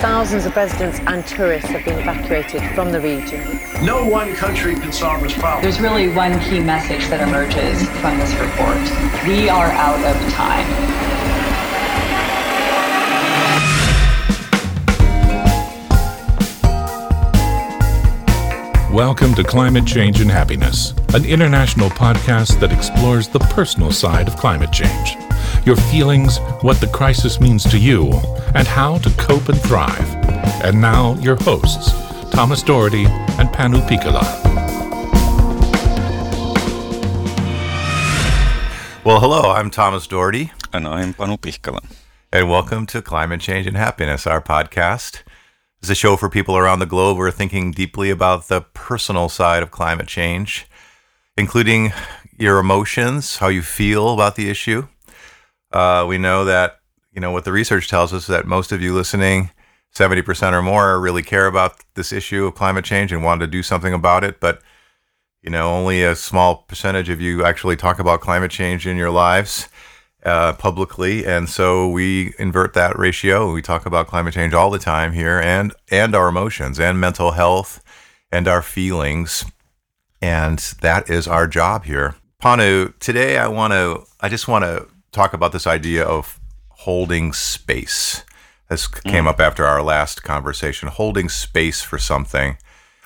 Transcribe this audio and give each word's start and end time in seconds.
Thousands 0.00 0.46
of 0.46 0.54
residents 0.54 1.00
and 1.08 1.26
tourists 1.26 1.68
have 1.70 1.84
been 1.84 1.98
evacuated 1.98 2.62
from 2.76 2.92
the 2.92 3.00
region. 3.00 3.58
No 3.84 4.06
one 4.06 4.32
country 4.32 4.76
can 4.76 4.92
solve 4.92 5.20
this 5.22 5.36
problem. 5.36 5.60
There's 5.60 5.80
really 5.80 6.08
one 6.14 6.38
key 6.38 6.60
message 6.60 7.08
that 7.08 7.20
emerges 7.20 7.82
from 7.98 8.16
this 8.16 8.32
report. 8.34 8.78
We 9.26 9.48
are 9.48 9.72
out 9.72 9.98
of 9.98 10.32
time. 10.32 10.68
Welcome 18.94 19.34
to 19.34 19.42
Climate 19.42 19.84
Change 19.84 20.20
and 20.20 20.30
Happiness, 20.30 20.94
an 21.12 21.24
international 21.24 21.90
podcast 21.90 22.60
that 22.60 22.70
explores 22.70 23.26
the 23.26 23.40
personal 23.40 23.90
side 23.90 24.28
of 24.28 24.36
climate 24.36 24.70
change 24.70 25.16
your 25.68 25.76
feelings, 25.76 26.38
what 26.62 26.80
the 26.80 26.86
crisis 26.86 27.40
means 27.40 27.62
to 27.62 27.78
you, 27.78 28.10
and 28.54 28.66
how 28.66 28.96
to 28.96 29.10
cope 29.18 29.50
and 29.50 29.60
thrive. 29.60 30.08
And 30.64 30.80
now, 30.80 31.14
your 31.16 31.36
hosts, 31.36 31.92
Thomas 32.30 32.62
Doherty 32.62 33.04
and 33.04 33.50
Panu 33.50 33.86
Pihkala. 33.86 34.24
Well, 39.04 39.20
hello, 39.20 39.50
I'm 39.50 39.70
Thomas 39.70 40.06
Doherty. 40.06 40.52
And 40.72 40.88
I'm 40.88 41.12
Panu 41.12 41.38
Pihkala. 41.38 41.84
And 42.32 42.48
welcome 42.48 42.86
to 42.86 43.02
Climate 43.02 43.42
Change 43.42 43.66
and 43.66 43.76
Happiness, 43.76 44.26
our 44.26 44.40
podcast. 44.40 45.22
It's 45.80 45.90
a 45.90 45.94
show 45.94 46.16
for 46.16 46.30
people 46.30 46.56
around 46.56 46.78
the 46.78 46.86
globe 46.86 47.18
who 47.18 47.22
are 47.24 47.30
thinking 47.30 47.72
deeply 47.72 48.08
about 48.08 48.48
the 48.48 48.62
personal 48.62 49.28
side 49.28 49.62
of 49.62 49.70
climate 49.70 50.08
change, 50.08 50.66
including 51.36 51.92
your 52.38 52.58
emotions, 52.58 53.36
how 53.36 53.48
you 53.48 53.60
feel 53.60 54.14
about 54.14 54.34
the 54.36 54.48
issue, 54.48 54.88
uh, 55.72 56.04
we 56.08 56.18
know 56.18 56.44
that, 56.44 56.80
you 57.12 57.20
know, 57.20 57.30
what 57.30 57.44
the 57.44 57.52
research 57.52 57.88
tells 57.88 58.12
us 58.12 58.22
is 58.22 58.28
that 58.28 58.46
most 58.46 58.72
of 58.72 58.80
you 58.80 58.94
listening, 58.94 59.50
70% 59.94 60.52
or 60.52 60.62
more, 60.62 61.00
really 61.00 61.22
care 61.22 61.46
about 61.46 61.82
this 61.94 62.12
issue 62.12 62.46
of 62.46 62.54
climate 62.54 62.84
change 62.84 63.12
and 63.12 63.24
want 63.24 63.40
to 63.40 63.46
do 63.46 63.62
something 63.62 63.92
about 63.92 64.24
it. 64.24 64.40
But, 64.40 64.60
you 65.42 65.50
know, 65.50 65.72
only 65.72 66.02
a 66.02 66.14
small 66.14 66.64
percentage 66.68 67.08
of 67.08 67.20
you 67.20 67.44
actually 67.44 67.76
talk 67.76 67.98
about 67.98 68.20
climate 68.20 68.50
change 68.50 68.86
in 68.86 68.96
your 68.96 69.10
lives 69.10 69.68
uh, 70.24 70.52
publicly. 70.54 71.26
And 71.26 71.48
so 71.48 71.88
we 71.88 72.34
invert 72.38 72.74
that 72.74 72.98
ratio. 72.98 73.52
We 73.52 73.62
talk 73.62 73.86
about 73.86 74.08
climate 74.08 74.34
change 74.34 74.54
all 74.54 74.70
the 74.70 74.78
time 74.78 75.12
here 75.12 75.40
and, 75.40 75.72
and 75.90 76.14
our 76.14 76.28
emotions 76.28 76.78
and 76.78 77.00
mental 77.00 77.32
health 77.32 77.82
and 78.30 78.48
our 78.48 78.62
feelings. 78.62 79.44
And 80.20 80.58
that 80.80 81.08
is 81.08 81.28
our 81.28 81.46
job 81.46 81.84
here. 81.84 82.16
Panu, 82.42 82.96
today 82.98 83.38
I 83.38 83.48
want 83.48 83.72
to, 83.72 84.04
I 84.20 84.28
just 84.28 84.48
want 84.48 84.64
to 84.64 84.88
talk 85.18 85.32
about 85.32 85.50
this 85.50 85.66
idea 85.66 86.04
of 86.04 86.38
holding 86.68 87.32
space. 87.32 88.24
This 88.70 88.86
came 88.86 89.24
mm. 89.24 89.28
up 89.28 89.40
after 89.40 89.66
our 89.66 89.82
last 89.82 90.22
conversation. 90.22 90.88
Holding 90.88 91.28
space 91.28 91.82
for 91.82 91.98
something. 91.98 92.56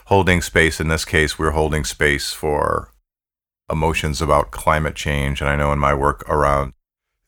Holding 0.07 0.43
space, 0.43 0.79
in 0.79 0.89
this 0.89 1.07
case, 1.07 1.39
we're 1.39 1.53
holding 1.53 1.85
space 1.85 2.35
for 2.35 2.93
emotions 3.71 4.21
about 4.21 4.51
climate 4.51 4.95
change. 4.95 5.41
And 5.41 5.49
I 5.49 5.57
know 5.57 5.73
in 5.73 5.79
my 5.79 5.95
work 5.95 6.23
around 6.29 6.75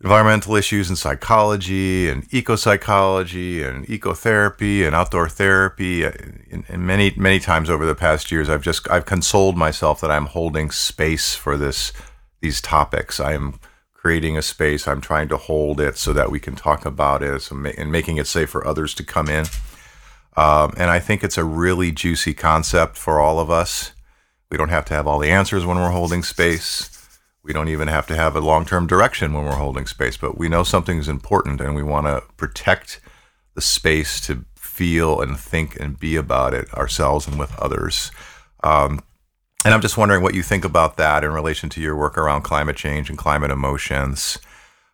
environmental 0.03 0.55
issues 0.55 0.91
and 0.91 0.99
psychology 0.99 2.11
and 2.11 2.27
eco 2.31 2.55
psychology 2.55 3.63
and 3.63 3.87
ecotherapy 3.87 4.85
and 4.85 4.95
outdoor 4.95 5.31
therapy 5.31 6.05
and, 6.05 6.65
and, 6.69 6.87
many 6.87 7.15
many 7.17 7.39
times 7.39 7.71
over 7.71 7.87
the 7.87 7.95
past 7.95 8.31
years 8.31 8.51
i've 8.51 8.61
just 8.61 8.91
i've 8.91 9.07
consoled 9.07 9.57
myself 9.57 10.01
that 10.01 10.11
i'm 10.11 10.27
holding 10.27 10.71
space 10.71 11.35
for 11.35 11.57
this 11.57 11.93
these 12.43 12.61
topics 12.61 13.19
i 13.19 13.33
am 13.33 13.59
creating 14.05 14.37
a 14.37 14.43
space. 14.43 14.87
I'm 14.87 15.01
trying 15.01 15.29
to 15.29 15.39
hold 15.39 15.81
it 15.81 15.97
so 15.97 16.13
that 16.13 16.31
we 16.31 16.39
can 16.39 16.55
talk 16.55 16.85
about 16.85 17.23
it 17.23 17.51
and 17.51 17.91
making 17.91 18.19
it 18.19 18.27
safe 18.27 18.51
for 18.51 18.67
others 18.67 18.93
to 18.97 19.03
come 19.03 19.31
in. 19.31 19.47
Um, 20.37 20.75
and 20.77 20.91
I 20.91 20.99
think 20.99 21.25
it's 21.25 21.39
a 21.39 21.45
really 21.45 21.91
juicy 21.91 22.35
concept 22.35 22.99
for 22.99 23.19
all 23.19 23.41
of 23.41 23.51
us. 23.51 23.93
We 24.51 24.59
don't 24.59 24.69
have 24.69 24.85
to 24.87 24.95
have 24.95 25.07
all 25.07 25.19
the 25.19 25.31
answers 25.31 25.65
when 25.65 25.79
we're 25.79 25.89
holding 25.89 26.23
space. 26.23 27.19
We 27.43 27.55
don't 27.55 27.71
even 27.71 27.89
have 27.89 28.07
to 28.09 28.15
have 28.15 28.37
a 28.37 28.41
long 28.41 28.67
term 28.67 28.87
direction 28.87 29.33
when 29.33 29.47
we're 29.47 29.57
holding 29.57 29.87
space, 29.87 30.19
but 30.19 30.37
we 30.37 30.51
know 30.51 30.65
something 30.65 30.99
is 30.99 31.09
important 31.09 31.63
and 31.63 31.75
we 31.75 31.83
want 31.83 32.07
to 32.07 32.23
protect 32.37 33.01
the 33.55 33.63
space 33.63 34.21
to 34.27 34.45
feel 34.55 35.23
and 35.23 35.41
think 35.41 35.81
and 35.81 35.99
be 35.99 36.17
about 36.17 36.53
it 36.53 36.71
ourselves 36.75 37.27
and 37.27 37.39
with 37.39 37.59
others. 37.59 38.11
Um, 38.63 39.01
and 39.65 39.73
I'm 39.73 39.81
just 39.81 39.97
wondering 39.97 40.23
what 40.23 40.35
you 40.35 40.43
think 40.43 40.65
about 40.65 40.97
that 40.97 41.25
in 41.25 41.33
relation 41.33 41.69
to 41.71 41.81
your 41.81 41.97
work 41.97 42.19
around 42.19 42.43
climate 42.43 42.77
change 42.77 43.09
and 43.09 43.19
climate 43.19 43.51
emotions 43.51 44.39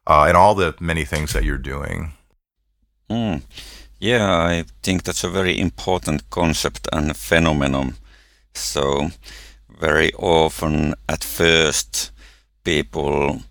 uh, 0.06 0.24
and 0.28 0.36
all 0.36 0.54
the 0.54 0.74
many 0.80 1.04
things 1.04 1.32
that 1.32 1.44
you're 1.44 1.58
doing. 1.58 2.12
Mm. 3.10 3.42
Yeah, 3.98 4.30
I 4.30 4.64
think 4.82 5.02
that's 5.02 5.24
a 5.24 5.28
very 5.28 5.58
important 5.58 6.30
concept 6.30 6.88
and 6.92 7.16
phenomenon. 7.16 7.96
So, 8.54 9.10
very 9.68 10.12
often 10.14 10.94
at 11.08 11.22
first, 11.22 12.12
people 12.64 13.42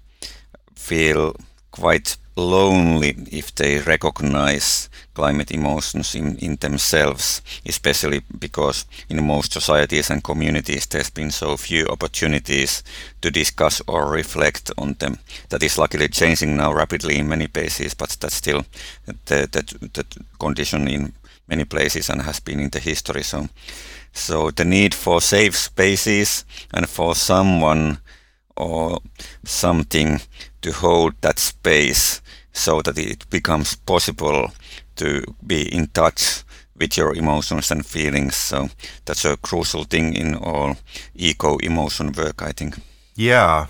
feel 0.76 1.36
quite 1.72 2.18
lonely 2.40 3.16
if 3.32 3.54
they 3.56 3.80
recognize 3.80 4.90
climate 5.14 5.52
emotions 5.52 6.16
in, 6.16 6.38
in 6.38 6.56
themselves, 6.58 7.42
especially 7.66 8.22
because 8.40 8.86
in 9.10 9.26
most 9.26 9.52
societies 9.54 10.10
and 10.10 10.24
communities 10.24 10.86
there's 10.88 11.10
been 11.10 11.32
so 11.32 11.58
few 11.58 11.86
opportunities 11.88 12.84
to 13.22 13.30
discuss 13.32 13.82
or 13.88 14.10
reflect 14.12 14.72
on 14.78 14.94
them. 15.00 15.20
That 15.50 15.64
is 15.64 15.78
luckily 15.78 16.08
changing 16.08 16.56
now 16.56 16.74
rapidly 16.74 17.18
in 17.18 17.28
many 17.28 17.48
places, 17.48 17.94
but 17.94 18.16
that's 18.20 18.36
still 18.36 18.66
the, 19.06 19.48
the, 19.52 19.90
the 19.94 20.06
condition 20.40 20.88
in 20.88 21.14
many 21.48 21.66
places 21.66 22.10
and 22.10 22.22
has 22.22 22.40
been 22.40 22.60
in 22.60 22.70
the 22.70 22.80
history. 22.80 23.24
So, 23.24 23.50
so 24.14 24.52
the 24.52 24.66
need 24.66 24.94
for 24.94 25.22
safe 25.22 25.56
spaces 25.56 26.46
and 26.74 26.88
for 26.88 27.16
someone 27.16 27.98
or 28.60 29.00
something 29.44 30.20
to 30.62 30.72
hold 30.72 31.14
that 31.22 31.40
space 31.40 32.22
so 32.52 32.82
that 32.82 32.98
it 32.98 33.30
becomes 33.30 33.76
possible 33.76 34.52
to 34.98 35.24
be 35.46 35.74
in 35.74 35.88
touch 35.88 36.44
with 36.76 36.98
your 36.98 37.16
emotions 37.16 37.72
and 37.72 37.86
feelings. 37.86 38.36
So 38.36 38.70
that's 39.06 39.26
a 39.26 39.38
crucial 39.38 39.84
thing 39.84 40.16
in 40.16 40.36
all 40.36 40.78
eco 41.16 41.58
emotion 41.58 42.12
work, 42.12 42.42
I 42.42 42.52
think. 42.52 42.76
Yeah. 43.16 43.68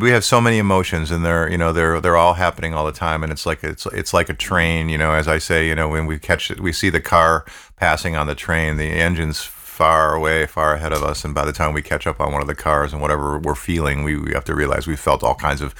We 0.00 0.10
have 0.10 0.24
so 0.24 0.40
many 0.40 0.58
emotions 0.58 1.10
and 1.10 1.24
they're, 1.24 1.50
you 1.50 1.56
know, 1.56 1.72
they're 1.72 1.98
they're 1.98 2.16
all 2.16 2.34
happening 2.34 2.74
all 2.74 2.84
the 2.84 2.92
time 2.92 3.22
and 3.22 3.32
it's 3.32 3.46
like 3.46 3.64
it's 3.64 3.86
it's 3.86 4.12
like 4.12 4.28
a 4.28 4.34
train, 4.34 4.90
you 4.90 4.98
know, 4.98 5.12
as 5.12 5.26
I 5.26 5.38
say, 5.38 5.66
you 5.66 5.74
know, 5.74 5.88
when 5.88 6.04
we 6.04 6.18
catch 6.18 6.50
it, 6.50 6.60
we 6.60 6.72
see 6.72 6.90
the 6.90 7.00
car 7.00 7.46
passing 7.76 8.14
on 8.14 8.26
the 8.26 8.34
train, 8.34 8.76
the 8.76 8.90
engine's 8.90 9.48
far 9.78 10.12
away, 10.12 10.44
far 10.44 10.74
ahead 10.74 10.92
of 10.92 11.04
us 11.04 11.24
and 11.24 11.36
by 11.36 11.44
the 11.44 11.52
time 11.52 11.72
we 11.72 11.80
catch 11.80 12.04
up 12.04 12.20
on 12.20 12.32
one 12.32 12.42
of 12.42 12.48
the 12.48 12.54
cars 12.54 12.92
and 12.92 13.00
whatever 13.00 13.38
we're 13.38 13.54
feeling, 13.54 14.02
we, 14.02 14.16
we 14.16 14.32
have 14.32 14.44
to 14.44 14.52
realize 14.52 14.88
we 14.88 14.96
felt 14.96 15.22
all 15.22 15.36
kinds 15.36 15.60
of 15.60 15.72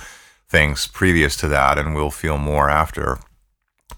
things 0.49 0.87
previous 0.87 1.37
to 1.37 1.49
that, 1.49 1.79
and 1.79 1.97
we'll 1.97 2.13
feel 2.13 2.39
more 2.39 2.71
after. 2.71 3.19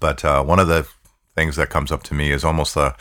But 0.01 0.25
uh, 0.25 0.43
one 0.43 0.59
of 0.59 0.69
the 0.69 0.89
things 1.35 1.57
that 1.57 1.69
comes 1.69 1.93
up 1.93 2.03
to 2.05 2.15
me 2.15 2.33
is 2.33 2.45
almost 2.45 2.77
a 2.77 2.97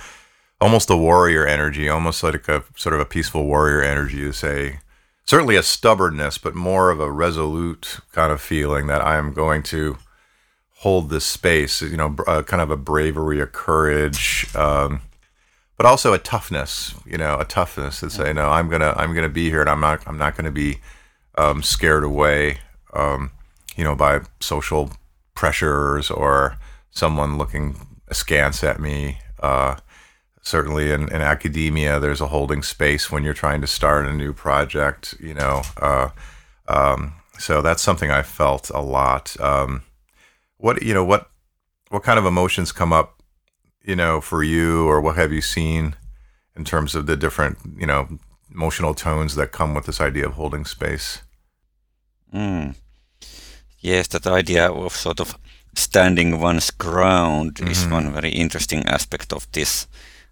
almost 0.59 0.89
a 0.89 0.97
warrior 0.97 1.47
energy, 1.47 1.87
almost 1.87 2.21
like 2.21 2.49
a 2.49 2.65
sort 2.75 2.93
of 2.93 2.99
a 2.99 3.05
peaceful 3.05 3.45
warrior 3.45 3.81
energy 3.81 4.17
to 4.17 4.33
say, 4.33 4.79
certainly 5.23 5.55
a 5.55 5.63
stubbornness, 5.63 6.37
but 6.37 6.53
more 6.53 6.91
of 6.91 6.99
a 6.99 7.09
resolute 7.09 8.01
kind 8.11 8.33
of 8.33 8.41
feeling 8.41 8.87
that 8.87 9.01
I 9.01 9.15
am 9.15 9.31
going 9.31 9.63
to 9.71 9.97
hold 10.79 11.09
this 11.09 11.25
space. 11.25 11.81
You 11.81 11.95
know, 11.95 12.17
uh, 12.27 12.43
kind 12.43 12.61
of 12.61 12.69
a 12.69 12.77
bravery, 12.77 13.39
a 13.39 13.47
courage. 13.47 14.53
Um, 14.53 14.99
but 15.79 15.85
also 15.85 16.11
a 16.11 16.17
toughness, 16.19 16.93
you 17.05 17.17
know, 17.17 17.39
a 17.39 17.45
toughness 17.45 18.01
to 18.01 18.09
say, 18.09 18.33
no, 18.33 18.49
I'm 18.49 18.67
gonna, 18.67 18.93
I'm 18.97 19.15
gonna 19.15 19.29
be 19.29 19.49
here, 19.49 19.61
and 19.61 19.69
I'm 19.69 19.79
not, 19.79 20.05
I'm 20.05 20.17
not 20.17 20.35
gonna 20.35 20.51
be 20.51 20.79
um, 21.37 21.63
scared 21.63 22.03
away. 22.03 22.57
Um, 22.93 23.31
you 23.77 23.85
know, 23.85 23.95
by 23.95 24.19
social 24.41 24.91
pressures 25.35 26.11
or 26.11 26.57
someone 26.91 27.37
looking 27.37 27.77
askance 28.09 28.61
at 28.61 28.81
me. 28.81 29.19
Uh, 29.39 29.77
certainly 30.41 30.91
in, 30.91 31.03
in 31.03 31.21
academia, 31.21 31.97
there's 31.97 32.19
a 32.19 32.27
holding 32.27 32.61
space 32.61 33.09
when 33.09 33.23
you're 33.23 33.33
trying 33.33 33.61
to 33.61 33.67
start 33.67 34.05
a 34.05 34.13
new 34.13 34.33
project, 34.33 35.15
you 35.21 35.33
know. 35.33 35.61
Uh, 35.77 36.09
um, 36.67 37.13
so 37.37 37.61
that's 37.61 37.81
something 37.81 38.11
I 38.11 38.21
felt 38.21 38.69
a 38.71 38.81
lot. 38.81 39.39
Um, 39.39 39.83
what, 40.57 40.83
you 40.83 40.93
know, 40.93 41.05
what, 41.05 41.29
what 41.87 42.03
kind 42.03 42.19
of 42.19 42.25
emotions 42.25 42.73
come 42.73 42.91
up, 42.91 43.18
you 43.83 43.95
know, 43.95 44.21
for 44.21 44.43
you 44.43 44.87
or 44.87 45.01
what 45.01 45.15
have 45.15 45.31
you 45.31 45.41
seen 45.41 45.95
in 46.55 46.65
terms 46.65 46.95
of 46.95 47.05
the 47.05 47.15
different, 47.15 47.57
you 47.77 47.87
know, 47.87 48.07
emotional 48.51 48.93
tones 48.93 49.35
that 49.35 49.51
come 49.51 49.73
with 49.73 49.85
this 49.85 50.01
idea 50.01 50.25
of 50.25 50.33
holding 50.33 50.65
space? 50.65 51.21
Mm. 52.33 52.75
Yes, 53.79 54.07
that 54.07 54.27
idea 54.27 54.71
of 54.71 54.93
sort 54.93 55.19
of 55.19 55.37
standing 55.75 56.39
one's 56.39 56.71
ground 56.71 57.55
mm-hmm. 57.55 57.71
is 57.71 57.87
one 57.87 58.11
very 58.11 58.29
interesting 58.31 58.85
aspect 58.85 59.33
of 59.33 59.47
this. 59.51 59.87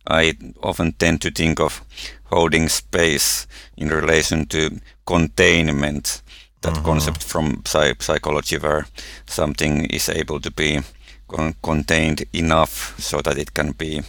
I 0.06 0.34
often 0.62 0.94
tend 0.94 1.22
to 1.22 1.32
think 1.32 1.60
of 1.60 1.82
holding 2.26 2.70
space 2.70 3.48
in 3.76 3.90
relation 3.90 4.46
to 4.48 4.80
containment, 5.06 6.22
that 6.62 6.74
mm-hmm. 6.74 6.86
concept 6.86 7.24
from 7.24 7.62
psych- 7.66 8.02
psychology 8.02 8.58
where 8.58 8.88
something 9.26 9.86
is 9.86 10.10
able 10.10 10.40
to 10.40 10.52
be 10.52 10.82
con- 11.28 11.56
contained 11.62 12.26
enough 12.34 13.00
so 13.00 13.22
that 13.22 13.38
it 13.38 13.54
can 13.54 13.72
be 13.72 14.02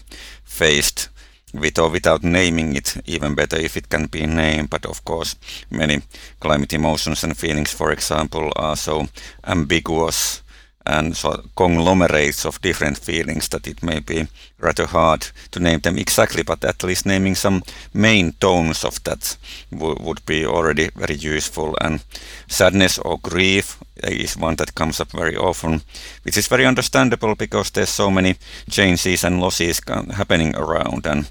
faced 0.44 1.08
with 1.54 1.78
or 1.78 1.88
without 1.90 2.22
naming 2.22 2.76
it, 2.76 2.96
even 3.06 3.34
better 3.34 3.56
if 3.56 3.76
it 3.76 3.88
can 3.88 4.06
be 4.06 4.26
named. 4.26 4.70
But 4.70 4.86
of 4.86 5.04
course, 5.04 5.36
many 5.70 6.02
climate 6.40 6.72
emotions 6.72 7.24
and 7.24 7.36
feelings, 7.36 7.72
for 7.72 7.92
example, 7.92 8.52
are 8.56 8.76
so 8.76 9.06
ambiguous 9.44 10.42
and 10.88 11.14
so 11.14 11.42
conglomerates 11.54 12.46
of 12.46 12.60
different 12.62 12.98
feelings 12.98 13.48
that 13.48 13.66
it 13.66 13.82
may 13.82 14.00
be 14.00 14.26
rather 14.58 14.86
hard 14.86 15.26
to 15.50 15.60
name 15.60 15.80
them 15.80 15.98
exactly, 15.98 16.42
but 16.42 16.64
at 16.64 16.82
least 16.82 17.06
naming 17.06 17.34
some 17.34 17.62
main 17.92 18.32
tones 18.40 18.84
of 18.84 19.02
that 19.04 19.36
would 19.70 20.24
be 20.26 20.46
already 20.46 20.88
very 20.96 21.14
useful. 21.14 21.76
And 21.80 22.02
sadness 22.46 22.98
or 22.98 23.18
grief 23.18 23.78
is 24.02 24.36
one 24.36 24.56
that 24.56 24.74
comes 24.74 25.00
up 25.00 25.12
very 25.12 25.36
often, 25.36 25.82
which 26.22 26.38
is 26.38 26.48
very 26.48 26.64
understandable 26.64 27.34
because 27.34 27.70
there's 27.70 27.90
so 27.90 28.10
many 28.10 28.36
changes 28.70 29.24
and 29.24 29.40
losses 29.40 29.80
happening 29.86 30.56
around. 30.56 31.06
And 31.06 31.30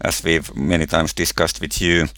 as 0.00 0.24
we've 0.24 0.54
many 0.56 0.86
times 0.86 1.12
discussed 1.12 1.60
with 1.60 1.80
you, 1.80 2.08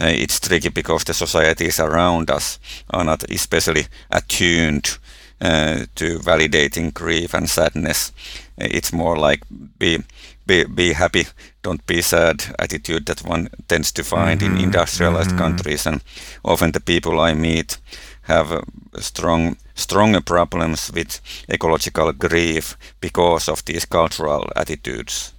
uh, 0.00 0.06
it's 0.06 0.38
tricky 0.38 0.68
because 0.68 1.04
the 1.04 1.14
societies 1.14 1.80
around 1.80 2.30
us 2.30 2.60
are 2.90 3.04
not 3.04 3.24
especially 3.30 3.86
attuned 4.10 4.98
to 5.40 6.18
validating 6.18 6.92
grief 6.94 7.34
and 7.34 7.48
sadness. 7.48 8.12
It's 8.56 8.92
more 8.92 9.16
like 9.16 9.42
be 9.78 9.98
be 10.46 10.64
be 10.64 10.92
happy, 10.92 11.26
don't 11.62 11.86
be 11.86 12.02
sad 12.02 12.44
attitude 12.58 13.06
that 13.06 13.24
one 13.24 13.48
tends 13.68 13.92
to 13.92 14.04
find 14.04 14.40
mm-hmm. 14.40 14.56
in 14.56 14.62
industrialized 14.62 15.30
mm-hmm. 15.30 15.38
countries, 15.38 15.86
and 15.86 16.00
often 16.44 16.72
the 16.72 16.80
people 16.80 17.20
I 17.20 17.34
meet 17.34 17.78
have 18.22 18.52
uh, 18.52 18.62
strong 18.98 19.56
stronger 19.74 20.20
problems 20.20 20.90
with 20.92 21.20
ecological 21.48 22.12
grief 22.12 22.76
because 23.00 23.48
of 23.48 23.64
these 23.64 23.84
cultural 23.84 24.50
attitudes. 24.56 25.34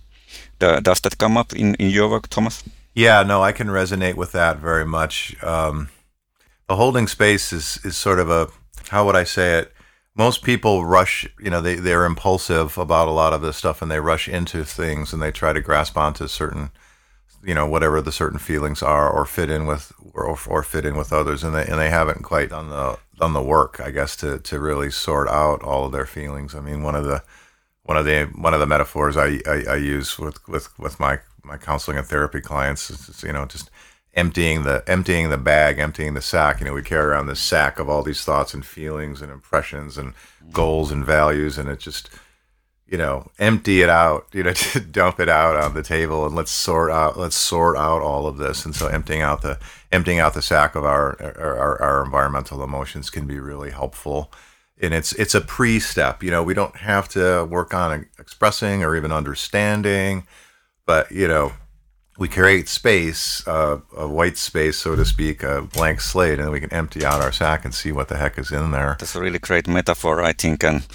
does 0.59 1.01
that 1.01 1.17
come 1.17 1.39
up 1.39 1.53
in, 1.53 1.75
in 1.75 1.89
your 1.89 2.09
work, 2.09 2.27
Thomas? 2.29 2.63
Yeah, 2.93 3.23
no, 3.23 3.43
I 3.43 3.51
can 3.51 3.67
resonate 3.67 4.15
with 4.15 4.31
that 4.31 4.57
very 4.57 4.85
much. 4.85 5.35
Um, 5.43 5.89
the 6.67 6.75
holding 6.75 7.07
space 7.07 7.53
is 7.53 7.79
is 7.83 7.97
sort 7.97 8.19
of 8.19 8.29
a 8.29 8.47
how 8.89 9.05
would 9.05 9.15
I 9.15 9.25
say 9.25 9.59
it? 9.59 9.76
Most 10.17 10.43
people 10.43 10.83
rush 10.83 11.27
you 11.39 11.49
know 11.49 11.61
they, 11.61 11.75
they're 11.75 12.05
impulsive 12.05 12.77
about 12.77 13.07
a 13.07 13.11
lot 13.11 13.33
of 13.33 13.41
this 13.41 13.55
stuff 13.55 13.81
and 13.81 13.91
they 13.91 13.99
rush 13.99 14.27
into 14.27 14.65
things 14.65 15.13
and 15.13 15.21
they 15.21 15.31
try 15.31 15.53
to 15.53 15.61
grasp 15.61 15.95
onto 15.95 16.27
certain 16.27 16.71
you 17.43 17.53
know 17.53 17.67
whatever 17.67 18.01
the 18.01 18.11
certain 18.11 18.39
feelings 18.39 18.81
are 18.81 19.09
or 19.09 19.25
fit 19.25 19.49
in 19.49 19.65
with 19.65 19.93
or, 20.13 20.37
or 20.47 20.63
fit 20.63 20.85
in 20.85 20.97
with 20.97 21.13
others 21.13 21.43
and 21.43 21.55
they 21.55 21.65
and 21.65 21.79
they 21.79 21.89
haven't 21.89 22.23
quite 22.23 22.49
done 22.49 22.69
the 22.69 22.97
done 23.17 23.33
the 23.33 23.41
work 23.41 23.79
i 23.79 23.91
guess 23.91 24.15
to 24.15 24.39
to 24.39 24.59
really 24.59 24.89
sort 24.89 25.27
out 25.29 25.61
all 25.63 25.85
of 25.85 25.91
their 25.91 26.05
feelings. 26.05 26.55
I 26.55 26.59
mean 26.59 26.83
one 26.83 26.95
of 26.95 27.05
the 27.05 27.23
one 27.83 27.97
of 27.97 28.05
the 28.05 28.25
one 28.35 28.53
of 28.53 28.59
the 28.59 28.65
metaphors 28.65 29.15
i 29.15 29.39
i, 29.45 29.63
I 29.69 29.75
use 29.75 30.17
with 30.17 30.45
with 30.47 30.77
with 30.79 30.99
my 30.99 31.19
my 31.43 31.57
counseling 31.57 31.97
and 31.97 32.05
therapy 32.05 32.41
clients 32.41 32.89
is 32.89 33.23
you 33.23 33.31
know 33.31 33.45
just 33.45 33.69
emptying 34.17 34.63
the 34.63 34.83
emptying 34.87 35.29
the 35.29 35.37
bag, 35.37 35.77
emptying 35.77 36.15
the 36.15 36.21
sack. 36.21 36.59
You 36.59 36.65
know, 36.65 36.73
we 36.73 36.81
carry 36.81 37.05
around 37.05 37.27
this 37.27 37.39
sack 37.39 37.79
of 37.79 37.87
all 37.87 38.01
these 38.03 38.25
thoughts 38.25 38.53
and 38.53 38.65
feelings 38.65 39.21
and 39.21 39.31
impressions 39.31 39.97
and 39.97 40.13
goals 40.51 40.91
and 40.91 41.05
values, 41.05 41.57
and 41.57 41.69
it 41.69 41.79
just 41.79 42.09
you 42.87 42.97
know 42.97 43.29
empty 43.37 43.81
it 43.81 43.89
out. 43.89 44.27
You 44.33 44.43
know, 44.43 44.53
to 44.73 44.79
dump 44.81 45.19
it 45.19 45.29
out 45.29 45.55
on 45.55 45.75
the 45.75 45.83
table 45.83 46.25
and 46.25 46.35
let's 46.35 46.51
sort 46.51 46.91
out 46.91 47.17
let's 47.17 47.35
sort 47.35 47.77
out 47.77 48.01
all 48.01 48.27
of 48.27 48.37
this. 48.37 48.65
And 48.65 48.75
so 48.75 48.87
emptying 48.87 49.21
out 49.21 49.43
the 49.43 49.59
emptying 49.91 50.19
out 50.19 50.33
the 50.33 50.41
sack 50.41 50.75
of 50.75 50.83
our 50.83 51.15
our, 51.21 51.81
our 51.81 52.03
environmental 52.03 52.63
emotions 52.63 53.09
can 53.09 53.27
be 53.27 53.39
really 53.39 53.69
helpful. 53.69 54.33
And 54.79 54.93
it's 54.93 55.13
it's 55.13 55.35
a 55.35 55.41
pre-step. 55.41 56.23
You 56.23 56.31
know, 56.31 56.43
we 56.43 56.53
don't 56.55 56.75
have 56.77 57.07
to 57.09 57.45
work 57.45 57.73
on 57.73 58.07
expressing 58.19 58.83
or 58.83 58.95
even 58.95 59.11
understanding, 59.11 60.27
but 60.85 61.11
you 61.11 61.27
know 61.27 61.53
we 62.17 62.27
create 62.27 62.67
space, 62.67 63.47
uh, 63.47 63.79
a 63.95 64.07
white 64.07 64.37
space, 64.37 64.77
so 64.77 64.95
to 64.95 65.05
speak, 65.05 65.43
a 65.43 65.61
blank 65.61 66.01
slate, 66.01 66.39
and 66.39 66.51
we 66.51 66.59
can 66.59 66.73
empty 66.73 67.05
out 67.05 67.21
our 67.21 67.31
sack 67.31 67.63
and 67.63 67.73
see 67.73 67.91
what 67.91 68.07
the 68.07 68.17
heck 68.17 68.37
is 68.39 68.51
in 68.51 68.71
there. 68.71 68.97
That's 68.99 69.15
a 69.15 69.21
really 69.21 69.39
great 69.39 69.67
metaphor, 69.67 70.21
I 70.23 70.33
think, 70.33 70.63
and 70.63 70.85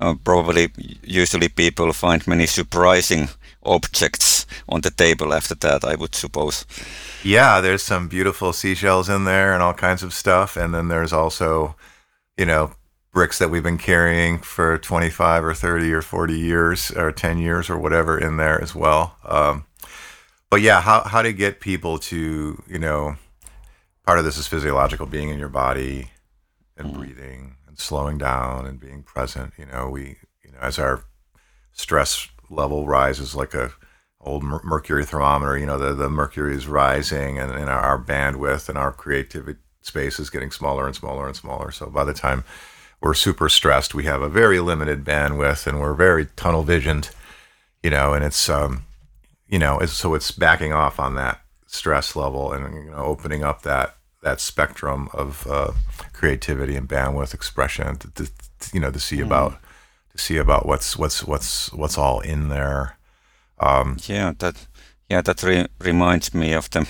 uh, 0.00 0.14
probably 0.24 0.70
usually 1.02 1.48
people 1.48 1.92
find 1.92 2.26
many 2.26 2.46
surprising 2.46 3.28
objects 3.62 4.46
on 4.68 4.80
the 4.80 4.90
table 4.90 5.34
after 5.34 5.54
that, 5.56 5.84
I 5.84 5.96
would 5.96 6.14
suppose. 6.14 6.64
Yeah, 7.22 7.60
there's 7.60 7.82
some 7.82 8.08
beautiful 8.08 8.54
seashells 8.54 9.10
in 9.10 9.24
there 9.24 9.52
and 9.52 9.62
all 9.62 9.74
kinds 9.74 10.02
of 10.02 10.14
stuff, 10.14 10.56
and 10.56 10.74
then 10.74 10.88
there's 10.88 11.12
also, 11.12 11.76
you 12.38 12.46
know, 12.46 12.72
bricks 13.12 13.38
that 13.38 13.50
we've 13.50 13.62
been 13.62 13.76
carrying 13.76 14.38
for 14.38 14.78
25 14.78 15.44
or 15.44 15.52
30 15.52 15.92
or 15.92 16.00
40 16.00 16.38
years 16.38 16.90
or 16.92 17.12
10 17.12 17.38
years 17.38 17.68
or 17.68 17.76
whatever 17.76 18.16
in 18.16 18.36
there 18.36 18.62
as 18.62 18.74
well. 18.74 19.16
Um, 19.24 19.66
but 20.50 20.60
yeah, 20.60 20.80
how 20.80 21.02
how 21.02 21.22
to 21.22 21.32
get 21.32 21.60
people 21.60 21.98
to 21.98 22.62
you 22.68 22.78
know, 22.78 23.16
part 24.06 24.18
of 24.18 24.24
this 24.24 24.36
is 24.36 24.46
physiological, 24.46 25.06
being 25.06 25.30
in 25.30 25.38
your 25.38 25.48
body 25.48 26.10
and 26.76 26.88
mm. 26.88 26.94
breathing 26.94 27.56
and 27.66 27.78
slowing 27.78 28.18
down 28.18 28.66
and 28.66 28.80
being 28.80 29.02
present. 29.02 29.54
You 29.56 29.66
know, 29.66 29.88
we 29.88 30.16
you 30.44 30.52
know 30.52 30.58
as 30.60 30.78
our 30.78 31.04
stress 31.72 32.28
level 32.50 32.86
rises 32.86 33.34
like 33.34 33.54
a 33.54 33.72
old 34.20 34.42
mercury 34.42 35.04
thermometer, 35.04 35.56
you 35.56 35.66
know, 35.66 35.78
the, 35.78 35.94
the 35.94 36.10
mercury 36.10 36.54
is 36.54 36.66
rising 36.66 37.38
and, 37.38 37.50
and 37.52 37.70
our 37.70 37.98
bandwidth 37.98 38.68
and 38.68 38.76
our 38.76 38.92
creativity 38.92 39.58
space 39.80 40.20
is 40.20 40.28
getting 40.28 40.50
smaller 40.50 40.86
and 40.86 40.94
smaller 40.94 41.26
and 41.26 41.36
smaller. 41.36 41.70
So 41.70 41.86
by 41.86 42.04
the 42.04 42.12
time 42.12 42.44
we're 43.00 43.14
super 43.14 43.48
stressed, 43.48 43.94
we 43.94 44.04
have 44.04 44.20
a 44.20 44.28
very 44.28 44.60
limited 44.60 45.04
bandwidth 45.04 45.66
and 45.66 45.80
we're 45.80 45.94
very 45.94 46.26
tunnel 46.36 46.62
visioned, 46.62 47.10
you 47.82 47.88
know, 47.88 48.12
and 48.12 48.22
it's 48.22 48.50
um, 48.50 48.84
you 49.50 49.58
know, 49.58 49.80
so 49.86 50.14
it's 50.14 50.30
backing 50.30 50.72
off 50.72 51.00
on 51.00 51.16
that 51.16 51.40
stress 51.66 52.16
level 52.16 52.52
and 52.52 52.74
you 52.74 52.90
know, 52.90 52.96
opening 52.96 53.44
up 53.44 53.62
that 53.62 53.96
that 54.22 54.40
spectrum 54.40 55.08
of 55.12 55.46
uh, 55.46 55.72
creativity 56.12 56.76
and 56.76 56.88
bandwidth 56.88 57.32
expression 57.32 57.96
to, 57.96 58.10
to, 58.10 58.26
to, 58.26 58.70
you 58.74 58.80
know 58.80 58.90
to 58.90 59.00
see 59.00 59.16
mm. 59.16 59.24
about 59.24 59.58
to 60.12 60.18
see 60.18 60.36
about 60.36 60.66
what's 60.66 60.96
what's 60.96 61.24
what's 61.24 61.72
what's 61.72 61.98
all 61.98 62.20
in 62.20 62.48
there. 62.48 62.96
Um, 63.58 63.96
yeah, 64.06 64.32
that 64.38 64.66
yeah 65.08 65.22
that 65.22 65.42
re- 65.42 65.68
reminds 65.80 66.32
me 66.32 66.52
of 66.52 66.70
the 66.70 66.86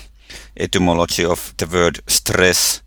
etymology 0.55 1.25
of 1.25 1.53
the 1.57 1.65
word 1.65 1.99
stress 2.07 2.81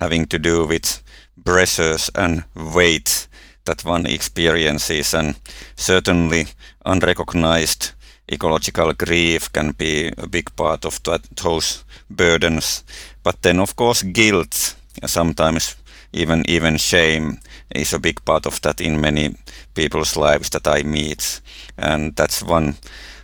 having 0.00 0.26
to 0.26 0.38
do 0.38 0.66
with 0.66 1.02
pressures 1.44 2.10
and 2.14 2.44
weight 2.54 3.28
that 3.64 3.84
one 3.84 4.06
experiences 4.06 5.14
and 5.14 5.36
certainly 5.76 6.46
unrecognized 6.86 7.92
ecological 8.28 8.92
grief 8.92 9.52
can 9.52 9.72
be 9.72 10.12
a 10.18 10.26
big 10.26 10.54
part 10.56 10.84
of 10.84 11.02
that, 11.04 11.22
those 11.42 11.84
burdens. 12.10 12.84
But 13.22 13.42
then, 13.42 13.60
of 13.60 13.76
course, 13.76 14.02
guilt, 14.02 14.76
sometimes 15.06 15.76
even 16.12 16.42
even 16.48 16.76
shame, 16.78 17.38
is 17.74 17.92
a 17.92 17.98
big 17.98 18.24
part 18.24 18.46
of 18.46 18.60
that 18.62 18.80
in 18.80 19.00
many 19.00 19.34
people's 19.74 20.16
lives 20.16 20.50
that 20.50 20.66
I 20.66 20.82
meet, 20.82 21.40
and 21.76 22.16
that's 22.16 22.42
one 22.42 22.74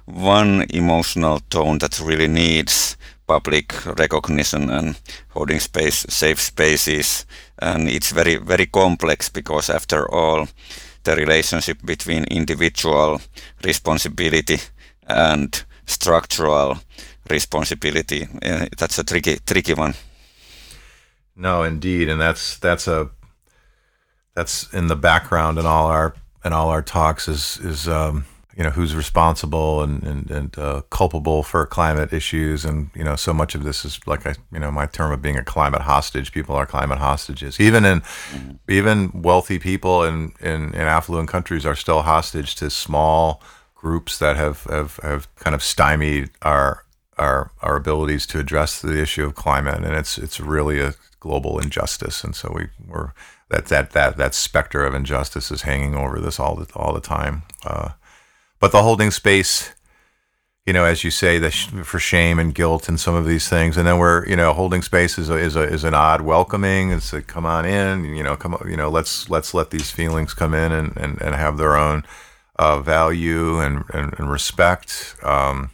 one 0.06 0.66
emotional 0.70 1.40
tone 1.50 1.78
that 1.78 2.00
really 2.00 2.28
needs 2.28 2.96
public 3.26 3.73
recognition 3.99 4.68
and 4.70 5.00
holding 5.30 5.61
space, 5.61 6.04
safe 6.08 6.40
spaces, 6.40 7.26
and 7.58 7.88
it's 7.88 8.12
very 8.12 8.37
very 8.37 8.66
complex 8.66 9.30
because 9.30 9.70
after 9.70 10.06
all, 10.12 10.46
the 11.04 11.16
relationship 11.16 11.78
between 11.84 12.25
individual 12.25 13.20
responsibility 13.64 14.58
and 15.06 15.64
structural 15.87 16.78
responsibility. 17.28 18.28
Uh, 18.42 18.66
that's 18.76 18.99
a 18.99 19.04
tricky 19.04 19.38
tricky 19.46 19.75
one. 19.75 19.94
No, 21.37 21.62
indeed, 21.62 22.08
and 22.08 22.20
that's 22.20 22.58
that's 22.58 22.87
a 22.87 23.11
that's 24.34 24.73
in 24.73 24.88
the 24.88 24.96
background 24.96 25.58
in 25.58 25.66
all 25.66 25.87
our 25.87 26.14
in 26.44 26.52
all 26.52 26.68
our 26.68 26.82
talks 26.82 27.28
is 27.28 27.58
is 27.58 27.88
um, 27.88 28.26
you 28.56 28.62
know 28.62 28.70
who's 28.70 28.94
responsible 28.94 29.82
and 29.82 30.02
and, 30.04 30.30
and 30.30 30.58
uh, 30.58 30.82
culpable 30.90 31.42
for 31.42 31.66
climate 31.66 32.12
issues, 32.12 32.64
and 32.64 32.90
you 32.94 33.02
know 33.02 33.16
so 33.16 33.32
much 33.32 33.54
of 33.54 33.64
this 33.64 33.84
is 33.84 33.99
like 34.06 34.26
I 34.26 34.34
you 34.52 34.61
know 34.61 34.70
my 34.70 34.87
term 34.87 35.12
of 35.12 35.23
being 35.23 35.37
a 35.37 35.44
climate 35.44 35.82
hostage. 35.82 36.32
People 36.32 36.54
are 36.54 36.66
climate 36.66 36.99
hostages, 36.99 37.58
even 37.58 37.84
in 37.84 38.00
mm-hmm. 38.00 38.52
even 38.68 39.11
wealthy 39.12 39.58
people 39.58 40.04
in, 40.04 40.32
in 40.40 40.73
in 40.75 40.82
affluent 40.82 41.28
countries 41.28 41.66
are 41.66 41.76
still 41.76 42.02
hostage 42.02 42.54
to 42.56 42.70
small 42.70 43.42
groups 43.85 44.19
that 44.19 44.35
have, 44.35 44.64
have, 44.64 44.97
have 45.03 45.29
kind 45.35 45.55
of 45.55 45.62
stymied 45.62 46.31
our, 46.41 46.85
our, 47.19 47.50
our 47.61 47.76
abilities 47.76 48.26
to 48.26 48.38
address 48.38 48.81
the 48.81 48.99
issue 48.99 49.26
of 49.26 49.35
climate. 49.35 49.85
And 49.85 49.95
it's, 49.95 50.17
it's 50.17 50.41
really 50.41 50.81
a 50.81 50.95
global 51.21 51.59
injustice. 51.59 52.25
And 52.25 52.35
so 52.35 52.50
we, 52.55 52.69
we're, 52.88 53.12
that, 53.50 53.67
that, 53.67 53.91
that, 53.91 54.17
that 54.17 54.35
specter 54.35 54.87
of 54.87 54.95
injustice 54.95 55.50
is 55.50 55.62
hanging 55.62 55.95
over 55.95 56.19
this 56.19 56.41
all 56.41 56.57
the, 56.57 56.67
all 56.75 56.95
the 56.95 57.00
time. 57.17 57.43
Uh, 57.62 57.91
but 58.59 58.73
the 58.73 58.83
holding 58.83 59.11
space, 59.11 59.75
you 60.64 60.73
know, 60.73 60.87
as 60.87 61.05
you 61.05 61.11
say, 61.11 61.38
the 61.38 61.50
sh- 61.50 61.69
for 61.85 61.99
shame 61.99 62.38
and 62.38 62.55
guilt 62.55 62.88
and 62.88 62.99
some 62.99 63.14
of 63.14 63.26
these 63.26 63.50
things, 63.50 63.76
and 63.76 63.87
then 63.87 63.99
we're, 63.99 64.26
you 64.26 64.35
know, 64.35 64.55
holding 64.55 64.81
space 64.81 65.19
is 65.19 65.29
a, 65.29 65.37
is, 65.37 65.57
a, 65.57 65.62
is 65.62 65.85
an 65.85 65.93
odd 65.93 66.23
welcoming. 66.23 66.91
It's 66.91 67.12
a 67.12 67.21
come 67.21 67.45
on 67.45 67.67
in, 67.67 68.07
you 68.17 68.23
know, 68.23 68.35
come, 68.35 68.57
you 68.67 68.79
know, 68.79 68.88
let's 68.88 69.29
let's 69.29 69.53
let 69.53 69.69
these 69.69 69.91
feelings 69.91 70.33
come 70.33 70.55
in 70.55 70.73
and, 70.73 70.97
and, 70.97 71.21
and 71.21 71.35
have 71.35 71.59
their 71.59 71.76
own 71.76 72.05
uh, 72.56 72.80
value 72.80 73.58
and, 73.58 73.84
and, 73.92 74.14
and 74.18 74.30
respect. 74.30 75.16
Um, 75.23 75.70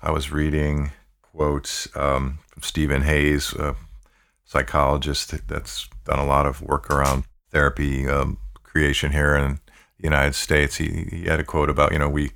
I 0.00 0.10
was 0.10 0.30
reading 0.32 0.92
quotes 1.22 1.88
um, 1.96 2.38
from 2.48 2.62
Steven 2.62 3.02
Hayes, 3.02 3.52
a 3.54 3.76
psychologist 4.44 5.34
that's 5.48 5.88
done 6.04 6.18
a 6.18 6.26
lot 6.26 6.46
of 6.46 6.60
work 6.60 6.90
around 6.90 7.24
therapy 7.50 8.08
um, 8.08 8.38
creation 8.62 9.12
here 9.12 9.34
in 9.34 9.60
the 9.98 10.04
United 10.04 10.34
States. 10.34 10.76
He, 10.76 11.06
he 11.10 11.24
had 11.24 11.40
a 11.40 11.44
quote 11.44 11.70
about, 11.70 11.92
you 11.92 11.98
know, 11.98 12.08
we, 12.08 12.32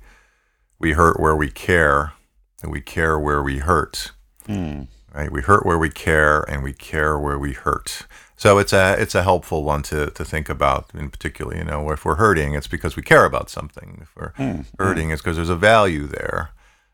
we 0.79 0.93
hurt 0.93 1.19
where 1.19 1.35
we 1.35 1.49
care 1.49 2.13
and 2.61 2.71
we 2.71 2.81
care 2.81 3.19
where 3.19 3.43
we 3.43 3.59
hurt. 3.59 4.11
Mm. 4.47 4.87
Right? 5.13 5.31
We 5.31 5.41
hurt 5.41 5.65
where 5.65 5.77
we 5.77 5.89
care 5.89 6.41
and 6.49 6.63
we 6.63 6.73
care 6.73 7.17
where 7.17 7.37
we 7.37 7.53
hurt. 7.53 8.07
So 8.39 8.59
it's 8.59 8.71
a 8.71 8.95
it's 9.01 9.15
a 9.15 9.23
helpful 9.23 9.63
one 9.63 9.81
to, 9.83 10.11
to 10.11 10.23
think 10.23 10.47
about 10.47 10.89
in 10.93 11.09
particular. 11.09 11.55
You 11.57 11.63
know, 11.63 11.89
if 11.91 12.05
we're 12.05 12.15
hurting, 12.15 12.53
it's 12.53 12.67
because 12.67 12.95
we 12.95 13.01
care 13.01 13.25
about 13.25 13.49
something. 13.49 13.99
If 14.03 14.15
we're 14.15 14.31
Mm. 14.33 14.65
hurting, 14.79 15.09
it's 15.09 15.21
because 15.23 15.35
there's 15.37 15.49
a 15.49 15.55
value 15.55 16.05
there. 16.07 16.51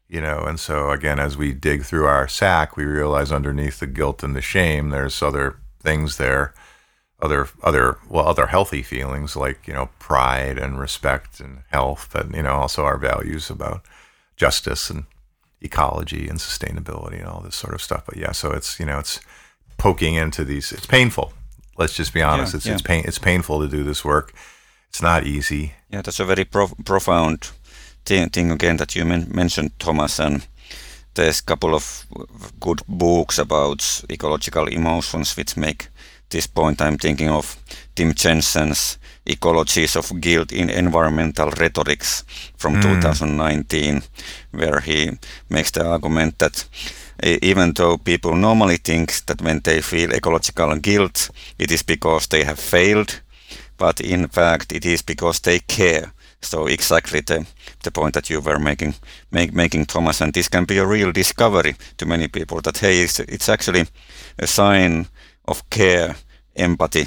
You 0.07 0.21
know, 0.21 0.39
and 0.45 0.59
so 0.59 0.91
again, 0.91 1.19
as 1.19 1.35
we 1.38 1.53
dig 1.53 1.83
through 1.83 2.05
our 2.05 2.27
sack, 2.27 2.77
we 2.77 2.85
realize 2.85 3.31
underneath 3.31 3.79
the 3.79 3.88
guilt 3.88 4.23
and 4.23 4.35
the 4.35 4.41
shame, 4.41 4.89
there's 4.89 5.21
other 5.21 5.57
things 5.81 6.17
there, 6.17 6.53
other 7.21 7.47
other 7.62 7.97
well, 8.09 8.27
other 8.27 8.47
healthy 8.47 8.81
feelings 8.83 9.35
like 9.35 9.67
you 9.67 9.73
know 9.73 9.89
pride 10.00 10.57
and 10.57 10.79
respect 10.79 11.39
and 11.41 11.63
health, 11.71 12.15
and 12.15 12.33
you 12.35 12.43
know 12.43 12.53
also 12.53 12.85
our 12.85 12.97
values 12.97 13.50
about 13.50 13.81
justice 14.38 14.89
and 14.89 15.03
ecology 15.62 16.27
and 16.29 16.39
sustainability 16.39 17.19
and 17.19 17.27
all 17.27 17.41
this 17.41 17.55
sort 17.55 17.73
of 17.73 17.81
stuff. 17.81 18.03
But 18.05 18.17
yeah, 18.17 18.31
so 18.31 18.51
it's 18.51 18.79
you 18.79 18.85
know 18.85 19.00
it's 19.00 19.19
poking 19.83 20.15
into 20.15 20.45
these. 20.45 20.71
It's 20.71 20.85
painful. 20.85 21.33
Let's 21.77 21.97
just 21.97 22.13
be 22.13 22.21
honest. 22.21 22.53
Yeah, 22.53 22.57
it's 22.57 22.65
yeah. 22.65 22.73
it's 22.73 22.81
pain. 22.81 23.03
It's 23.05 23.19
painful 23.19 23.59
to 23.59 23.67
do 23.67 23.83
this 23.83 24.05
work. 24.05 24.33
It's 24.89 25.01
not 25.01 25.25
easy. 25.25 25.73
Yeah, 25.89 26.01
that's 26.01 26.21
a 26.21 26.25
very 26.25 26.45
prof- 26.45 26.85
profound 26.85 27.51
thing, 28.05 28.29
thing 28.29 28.51
again 28.51 28.77
that 28.77 28.95
you 28.95 29.03
men- 29.05 29.29
mentioned, 29.35 29.71
Thomas. 29.79 30.19
And 30.19 30.47
there's 31.15 31.41
a 31.41 31.43
couple 31.43 31.75
of 31.75 32.05
good 32.59 32.81
books 32.87 33.37
about 33.37 34.05
ecological 34.09 34.67
emotions 34.67 35.35
which 35.35 35.57
make 35.57 35.89
this 36.29 36.47
point. 36.47 36.81
I'm 36.81 36.97
thinking 36.97 37.29
of 37.29 37.57
Tim 37.95 38.13
Jensen's 38.13 38.97
Ecologies 39.25 39.95
of 39.97 40.21
Guilt 40.21 40.51
in 40.53 40.69
Environmental 40.69 41.49
Rhetorics 41.49 42.23
from 42.55 42.75
hmm. 42.75 42.81
2019, 42.81 44.01
where 44.51 44.79
he 44.79 45.11
makes 45.49 45.71
the 45.71 45.85
argument 45.85 46.39
that 46.39 46.65
even 47.22 47.74
though 47.74 47.98
people 47.98 48.36
normally 48.36 48.77
think 48.77 49.25
that 49.25 49.41
when 49.41 49.60
they 49.60 49.82
feel 49.82 50.13
ecological 50.13 50.75
guilt, 50.77 51.29
it 51.60 51.72
is 51.72 51.84
because 51.84 52.27
they 52.27 52.43
have 52.43 52.60
failed 52.60 53.22
but 53.77 54.00
in 54.00 54.27
fact 54.27 54.72
it 54.72 54.86
is 54.86 55.01
because 55.01 55.39
they 55.41 55.60
care. 55.60 56.13
So 56.41 56.67
exactly 56.67 57.22
the, 57.22 57.46
the 57.84 57.91
point 57.91 58.13
that 58.13 58.29
you 58.29 58.41
were 58.41 58.60
making, 58.60 58.96
make, 59.32 59.53
making 59.53 59.86
Thomas, 59.86 60.22
and 60.22 60.34
this 60.34 60.50
can 60.50 60.65
be 60.65 60.77
a 60.77 60.86
real 60.86 61.12
discovery 61.12 61.75
to 61.98 62.05
many 62.05 62.27
people 62.27 62.62
that 62.62 62.77
hey, 62.77 63.03
it's, 63.03 63.20
it's 63.20 63.50
actually 63.50 63.86
a 64.39 64.48
sign 64.48 65.08
of 65.46 65.70
care, 65.70 66.15
empathy, 66.55 67.05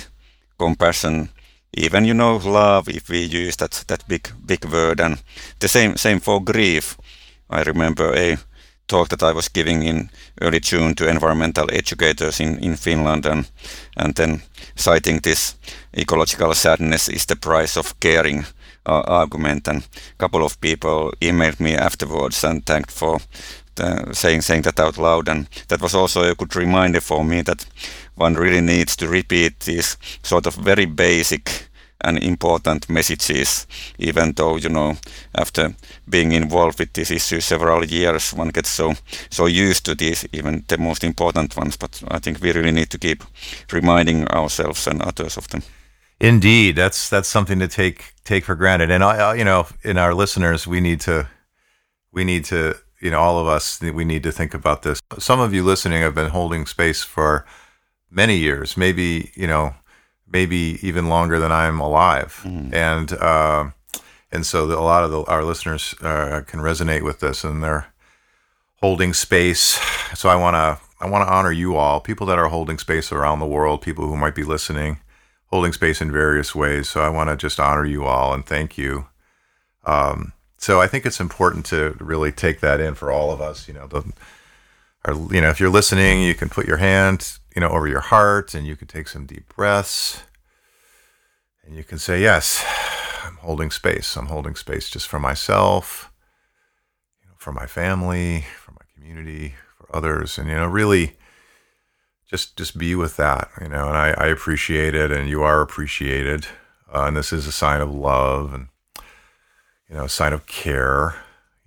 compassion, 0.59 1.29
even 1.75 2.05
you 2.07 2.15
know 2.15 2.37
love 2.37 2.89
if 2.89 3.09
we 3.11 3.21
use 3.21 3.57
that 3.57 3.85
that 3.89 4.09
big 4.09 4.31
big 4.47 4.65
word, 4.65 5.01
and 5.01 5.23
the 5.59 5.69
same 5.69 5.97
same 5.97 6.21
for 6.21 6.43
grief. 6.43 6.97
I 7.51 7.63
remember 7.63 8.15
a 8.15 8.39
talk 8.87 9.09
that 9.09 9.23
I 9.23 9.33
was 9.33 9.49
giving 9.49 9.83
in 9.83 10.11
early 10.40 10.61
June 10.61 10.95
to 10.95 11.09
environmental 11.09 11.69
educators 11.73 12.40
in, 12.40 12.59
in 12.59 12.76
Finland 12.76 13.26
and, 13.26 13.50
and 13.97 14.14
then 14.14 14.43
citing 14.75 15.21
this 15.21 15.57
ecological 15.97 16.55
sadness 16.55 17.09
is 17.09 17.26
the 17.26 17.37
price 17.37 17.76
of 17.76 17.99
caring 18.00 18.45
uh, 18.87 19.02
argument. 19.07 19.69
And 19.69 19.78
a 19.78 20.16
couple 20.19 20.45
of 20.45 20.61
people 20.61 21.12
emailed 21.21 21.61
me 21.61 21.75
afterwards 21.75 22.45
and 22.45 22.64
thanked 22.64 22.90
for 22.90 23.19
the, 23.75 24.12
saying 24.12 24.43
saying 24.43 24.62
that 24.62 24.81
out 24.81 24.99
loud. 24.99 25.28
And 25.28 25.49
that 25.69 25.83
was 25.83 25.95
also 25.95 26.23
a 26.23 26.35
good 26.35 26.57
reminder 26.57 27.00
for 27.00 27.25
me 27.25 27.43
that 27.43 27.66
one 28.14 28.35
really 28.35 28.61
needs 28.61 28.97
to 28.97 29.09
repeat 29.09 29.61
these 29.61 29.97
sort 30.23 30.47
of 30.47 30.55
very 30.55 30.87
basic 30.87 31.69
and 32.00 32.19
important 32.23 32.88
messages 32.88 33.67
even 33.99 34.33
though 34.33 34.57
you 34.57 34.69
know 34.69 34.95
after 35.35 35.75
being 36.09 36.33
involved 36.33 36.79
with 36.79 36.93
this 36.93 37.11
issue 37.11 37.41
several 37.41 37.85
years 37.85 38.35
one 38.35 38.49
gets 38.50 38.71
so 38.71 38.95
so 39.31 39.47
used 39.47 39.85
to 39.85 39.95
these 39.95 40.26
even 40.33 40.65
the 40.69 40.79
most 40.79 41.05
important 41.05 41.57
ones 41.57 41.76
but 41.76 42.03
i 42.09 42.19
think 42.19 42.41
we 42.41 42.53
really 42.53 42.73
need 42.73 42.91
to 42.91 42.99
keep 42.99 43.23
reminding 43.73 44.26
ourselves 44.29 44.87
and 44.87 45.03
others 45.03 45.37
of 45.37 45.49
them 45.49 45.62
Indeed, 46.21 46.76
that's 46.76 47.11
that's 47.11 47.29
something 47.29 47.59
to 47.59 47.69
take 47.69 48.15
take 48.25 48.45
for 48.47 48.55
granted. 48.55 48.91
And 48.91 49.05
I, 49.05 49.17
I- 49.19 49.35
you 49.35 49.45
know, 49.45 49.67
in 49.85 49.99
our 49.99 50.15
listeners, 50.15 50.67
we 50.67 50.81
need 50.81 51.00
to 51.03 51.29
we 52.12 52.25
need 52.25 52.45
to 52.47 52.75
you 53.00 53.11
know 53.11 53.21
all 53.21 53.38
of 53.38 53.47
us 53.47 53.81
we 53.81 54.05
need 54.05 54.23
to 54.23 54.33
think 54.33 54.55
about 54.55 54.83
this. 54.83 55.00
Some 55.19 55.41
of 55.41 55.53
you 55.53 55.62
listening 55.62 56.03
have 56.03 56.15
been 56.15 56.31
holding 56.31 56.67
space 56.67 57.03
for 57.03 57.45
many 58.11 58.37
years, 58.37 58.76
maybe 58.76 59.31
you 59.35 59.47
know, 59.47 59.75
maybe 60.30 60.78
even 60.83 61.09
longer 61.09 61.38
than 61.38 61.52
I'm 61.52 61.80
alive, 61.80 62.40
and 62.73 63.12
uh, 63.12 63.71
and 64.33 64.45
so 64.45 64.66
the, 64.66 64.78
a 64.78 64.80
lot 64.80 65.04
of 65.04 65.11
the, 65.11 65.23
our 65.25 65.45
listeners 65.45 65.95
uh, 66.02 66.42
can 66.47 66.61
resonate 66.61 67.02
with 67.02 67.21
this, 67.21 67.45
and 67.45 67.62
they're 67.62 67.87
holding 68.80 69.14
space. 69.14 69.78
So 70.14 70.28
I 70.28 70.37
want 70.37 70.54
to 70.54 70.87
I 71.00 71.09
want 71.09 71.26
to 71.26 71.33
honor 71.33 71.52
you 71.52 71.76
all, 71.76 72.00
people 72.00 72.26
that 72.28 72.38
are 72.38 72.49
holding 72.49 72.78
space 72.78 73.12
around 73.12 73.40
the 73.40 73.47
world, 73.47 73.83
people 73.83 74.06
who 74.06 74.16
might 74.16 74.35
be 74.35 74.45
listening, 74.45 74.99
holding 75.49 75.73
space 75.73 76.00
in 76.00 76.11
various 76.11 76.54
ways. 76.54 76.88
So 76.88 77.02
I 77.02 77.09
want 77.09 77.28
to 77.28 77.37
just 77.37 77.61
honor 77.61 77.85
you 77.85 78.04
all 78.04 78.33
and 78.33 78.47
thank 78.47 78.78
you. 78.78 79.06
Um, 79.85 80.33
so 80.59 80.80
I 80.80 80.87
think 80.87 81.04
it's 81.04 81.21
important 81.21 81.66
to 81.66 81.97
really 82.00 82.33
take 82.33 82.61
that 82.61 82.80
in 82.80 82.95
for 82.95 83.11
all 83.11 83.30
of 83.30 83.40
us. 83.40 83.68
You 83.68 83.75
know, 83.75 83.87
the, 83.87 84.11
or, 85.06 85.14
you 85.35 85.40
know, 85.40 85.50
if 85.50 85.61
you're 85.61 85.71
listening, 85.71 86.23
you 86.23 86.35
can 86.35 86.49
put 86.49 86.66
your 86.66 86.78
hand, 86.78 87.38
you 87.57 87.61
know, 87.61 87.71
over 87.71 87.89
your 87.89 88.01
heart, 88.01 88.55
and 88.55 88.67
you 88.67 88.77
can 88.77 88.87
take 88.87 89.09
some 89.09 89.25
deep 89.25 89.49
breaths, 89.57 90.23
and 91.65 91.75
you 91.75 91.83
can 91.83 91.99
say, 91.99 92.21
"Yes, 92.21 92.63
I'm 93.25 93.37
holding 93.39 93.71
space. 93.71 94.15
I'm 94.15 94.27
holding 94.27 94.55
space 94.55 94.91
just 94.91 95.09
for 95.09 95.19
myself." 95.19 96.13
you 97.23 97.29
know, 97.29 97.35
for 97.39 97.53
my 97.53 97.67
family, 97.67 98.45
for 98.59 98.73
my 98.73 98.85
community, 98.95 99.55
for 99.77 99.89
others, 99.97 100.39
and 100.39 100.49
you 100.49 100.55
know, 100.55 100.67
really 100.67 101.17
just 102.29 102.57
just 102.57 102.77
be 102.77 102.95
with 102.95 103.17
that, 103.17 103.51
you 103.61 103.69
know. 103.69 103.89
And 103.89 103.97
I, 103.97 104.11
I 104.11 104.27
appreciate 104.27 104.95
it, 104.95 105.11
and 105.11 105.29
you 105.29 105.43
are 105.43 105.63
appreciated, 105.63 106.47
uh, 106.95 107.05
and 107.07 107.17
this 107.17 107.33
is 107.33 107.47
a 107.47 107.53
sign 107.53 107.81
of 107.81 107.93
love, 107.93 108.53
and 108.53 108.69
you 109.89 109.97
know, 109.97 110.05
a 110.05 110.09
sign 110.09 110.33
of 110.33 110.47
care. 110.47 111.17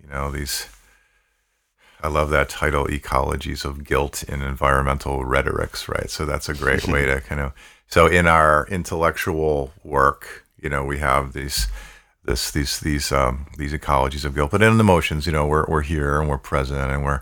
You 0.01 0.08
know, 0.08 0.31
these. 0.31 0.67
I 2.01 2.07
love 2.07 2.29
that 2.29 2.49
title, 2.49 2.85
"Ecologies 2.87 3.65
of 3.65 3.83
Guilt 3.83 4.23
in 4.23 4.41
Environmental 4.41 5.25
Rhetorics." 5.25 5.87
Right, 5.89 6.09
so 6.09 6.25
that's 6.25 6.49
a 6.49 6.53
great 6.53 6.87
way 6.87 7.05
to 7.05 7.21
kind 7.21 7.41
of. 7.41 7.53
So 7.87 8.07
in 8.07 8.27
our 8.27 8.67
intellectual 8.69 9.73
work, 9.83 10.45
you 10.61 10.69
know, 10.69 10.83
we 10.83 10.99
have 10.99 11.33
these 11.33 11.67
this 12.23 12.51
these 12.51 12.79
these 12.79 13.11
um, 13.11 13.47
these 13.57 13.73
ecologies 13.73 14.25
of 14.25 14.35
guilt, 14.35 14.51
but 14.51 14.61
in 14.61 14.77
the 14.77 14.83
emotions, 14.83 15.25
you 15.25 15.31
know, 15.31 15.45
we're 15.47 15.65
we're 15.67 15.81
here 15.81 16.19
and 16.19 16.29
we're 16.29 16.37
present 16.37 16.91
and 16.91 17.03
we're 17.03 17.21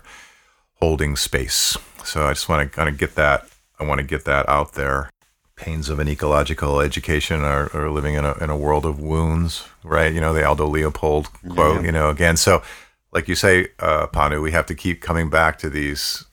holding 0.74 1.16
space. 1.16 1.76
So 2.04 2.26
I 2.26 2.32
just 2.32 2.48
want 2.48 2.70
to 2.70 2.74
kind 2.74 2.88
of 2.88 2.98
get 2.98 3.14
that. 3.16 3.48
I 3.80 3.84
want 3.84 4.00
to 4.00 4.06
get 4.06 4.24
that 4.24 4.48
out 4.48 4.74
there. 4.74 5.10
Pains 5.56 5.88
of 5.88 5.98
an 5.98 6.08
ecological 6.08 6.80
education 6.80 7.40
are, 7.40 7.68
are 7.74 7.90
living 7.90 8.14
in 8.14 8.24
a 8.24 8.34
in 8.34 8.50
a 8.50 8.56
world 8.56 8.86
of 8.86 9.00
wounds, 9.00 9.68
right? 9.82 10.12
You 10.12 10.20
know 10.20 10.32
the 10.32 10.44
Aldo 10.44 10.66
Leopold 10.66 11.32
quote. 11.48 11.84
You 11.84 11.92
know 11.92 12.10
again. 12.10 12.36
So, 12.36 12.62
like 13.12 13.28
you 13.28 13.34
say, 13.34 13.68
uh, 13.78 14.06
Panu, 14.08 14.42
we 14.42 14.52
have 14.52 14.66
to 14.66 14.74
keep 14.74 15.00
coming 15.00 15.30
back 15.30 15.58
to 15.58 15.70
these, 15.70 16.24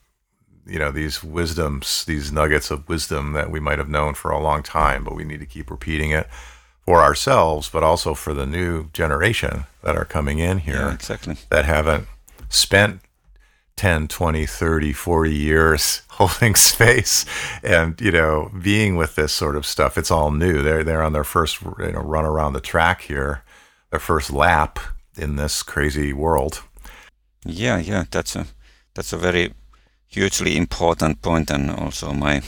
you 0.65 0.79
know, 0.79 0.91
these 0.91 1.23
wisdoms, 1.23 2.03
these 2.05 2.31
nuggets 2.31 2.71
of 2.71 2.87
wisdom 2.87 3.33
that 3.33 3.49
we 3.49 3.59
might 3.59 3.79
have 3.79 3.89
known 3.89 4.13
for 4.13 4.31
a 4.31 4.41
long 4.41 4.61
time, 4.63 5.03
but 5.03 5.15
we 5.15 5.23
need 5.23 5.39
to 5.39 5.45
keep 5.45 5.71
repeating 5.71 6.11
it 6.11 6.27
for 6.85 7.01
ourselves, 7.01 7.69
but 7.69 7.83
also 7.83 8.13
for 8.13 8.33
the 8.33 8.45
new 8.45 8.89
generation 8.91 9.65
that 9.83 9.95
are 9.95 10.05
coming 10.05 10.39
in 10.39 10.59
here 10.59 10.75
yeah 10.75 10.93
exactly. 10.93 11.35
that 11.49 11.65
haven't 11.65 12.07
spent 12.49 13.01
10 13.77 14.07
20 14.07 14.45
30 14.45 14.93
40 14.93 15.33
years 15.33 16.01
holding 16.11 16.55
space 16.55 17.25
and 17.61 17.99
you 17.99 18.11
know 18.11 18.49
being 18.61 18.95
with 18.95 19.15
this 19.15 19.33
sort 19.33 19.55
of 19.55 19.65
stuff. 19.65 19.97
It's 19.97 20.11
all 20.11 20.31
new. 20.31 20.61
They're 20.61 20.83
they're 20.83 21.03
on 21.03 21.13
their 21.13 21.23
first 21.23 21.61
you 21.61 21.91
know 21.91 22.01
run 22.01 22.25
around 22.25 22.53
the 22.53 22.61
track 22.61 23.01
here 23.01 23.43
their 23.91 23.99
first 23.99 24.31
lap 24.31 24.79
in 25.17 25.35
this 25.35 25.63
crazy 25.63 26.13
world 26.13 26.63
Yeah, 27.45 27.77
yeah, 27.77 28.05
that's 28.09 28.35
a 28.35 28.45
that's 28.95 29.13
a 29.13 29.17
very 29.17 29.53
hugely 30.07 30.57
important 30.57 31.21
point, 31.21 31.51
and 31.51 31.69
also 31.69 32.11
my 32.13 32.41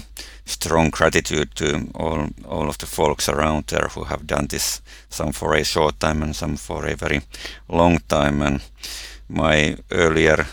strong 0.45 0.89
gratitude 0.89 1.53
to 1.55 1.87
all 1.93 2.27
all 2.45 2.69
of 2.69 2.77
the 2.77 2.87
folks 2.87 3.29
around 3.29 3.67
there 3.67 3.89
who 3.89 4.05
have 4.05 4.25
done 4.25 4.47
this, 4.47 4.81
some 5.09 5.31
for 5.33 5.53
a 5.53 5.63
short 5.63 5.99
time 5.99 6.23
and 6.23 6.35
some 6.35 6.57
for 6.57 6.85
a 6.87 6.95
very 6.95 7.21
long 7.69 7.99
time. 8.07 8.41
And 8.41 8.61
my 9.29 9.77
earlier 9.91 10.45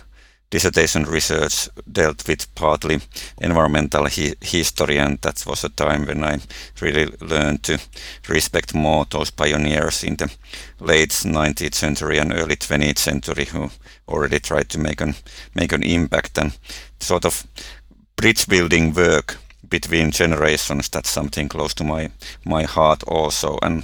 dissertation 0.54 1.02
research 1.02 1.68
dealt 1.90 2.28
with 2.28 2.54
partly 2.54 3.00
environmental 3.40 4.06
hi- 4.06 4.37
history, 4.40 4.99
and 4.99 5.18
that 5.23 5.44
was 5.46 5.64
a 5.64 5.68
time 5.68 6.06
when 6.06 6.23
I 6.23 6.38
really 6.80 7.06
learned 7.20 7.64
to 7.64 7.78
respect 8.28 8.73
more 8.73 9.04
those 9.11 9.32
pioneers 9.32 10.04
in 10.04 10.16
the 10.16 10.30
late 10.78 11.11
19th 11.11 11.75
century 11.75 12.18
and 12.18 12.32
early 12.32 12.54
20th 12.54 12.99
century 12.99 13.46
who 13.46 13.70
already 14.06 14.38
tried 14.38 14.68
to 14.68 14.78
make 14.78 15.00
an 15.00 15.14
make 15.54 15.73
an 15.75 15.82
impact 15.82 16.38
and 16.38 16.52
sort 17.00 17.25
of 17.25 17.44
bridge 18.16 18.46
building 18.46 18.94
work 18.94 19.38
between 19.68 20.12
generations. 20.12 20.88
That's 20.88 21.11
something 21.11 21.49
close 21.49 21.75
to 21.75 21.84
my 21.84 22.11
my 22.44 22.62
heart 22.62 23.02
also. 23.08 23.58
And 23.62 23.82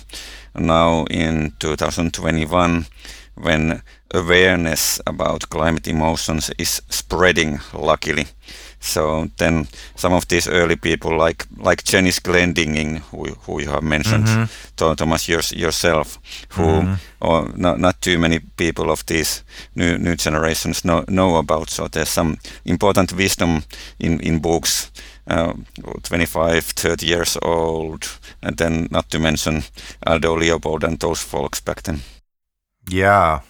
now 0.55 1.05
in 1.11 1.53
2021, 1.59 2.87
when 3.35 3.83
awareness 4.13 5.01
about 5.07 5.51
climate 5.51 5.87
emotions 5.87 6.51
is 6.59 6.83
spreading, 6.89 7.61
luckily. 7.73 8.27
So 8.81 9.29
then 9.37 9.69
some 9.95 10.15
of 10.15 10.27
these 10.29 10.49
early 10.49 10.77
people, 10.77 11.17
like 11.17 11.47
like 11.59 11.85
Chellis 11.85 12.21
Glendinning, 12.21 13.03
who, 13.11 13.35
who 13.47 13.61
you 13.61 13.69
have 13.69 13.83
mentioned, 13.83 14.27
mm-hmm. 14.27 14.95
Thomas 14.95 15.29
yours, 15.29 15.53
yourself, 15.53 16.19
who 16.51 16.63
mm-hmm. 16.63 16.95
or 17.21 17.53
not, 17.57 17.79
not 17.79 18.01
too 18.01 18.19
many 18.19 18.41
people 18.57 18.91
of 18.91 19.05
these 19.07 19.45
new 19.75 19.99
new 19.99 20.17
generations 20.17 20.85
know 20.85 21.05
know 21.09 21.37
about. 21.37 21.71
So 21.71 21.89
there's 21.89 22.09
some 22.09 22.39
important 22.65 23.13
wisdom 23.13 23.65
in 23.99 24.21
in 24.21 24.41
books 24.41 24.91
uh, 25.31 25.53
25, 26.03 26.65
30 26.65 27.07
years 27.07 27.37
old, 27.43 28.09
and 28.43 28.57
then 28.57 28.89
not 28.91 29.11
to 29.11 29.19
mention 29.19 29.63
Aldo 30.07 30.37
Leopold 30.37 30.85
and 30.85 30.99
those 30.99 31.21
folks 31.23 31.61
back 31.61 31.83
then. 31.83 32.01
Yeah. 32.89 33.41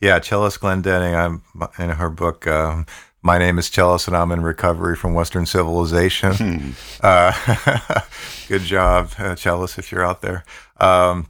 Yeah, 0.00 0.18
Chellis 0.18 0.58
Glendinning, 0.58 1.14
I'm 1.14 1.42
in 1.78 1.90
her 1.90 2.08
book, 2.08 2.46
um, 2.46 2.86
My 3.22 3.38
Name 3.38 3.58
is 3.58 3.68
Chellis 3.68 4.06
and 4.06 4.16
I'm 4.16 4.32
in 4.32 4.42
Recovery 4.42 4.96
from 4.96 5.12
Western 5.12 5.44
Civilization. 5.44 6.32
Hmm. 6.32 6.70
uh, 7.02 8.00
good 8.48 8.62
job, 8.62 9.10
uh, 9.18 9.36
if 9.38 9.92
you're 9.92 10.04
out 10.04 10.22
there. 10.22 10.44
Um, 10.78 11.28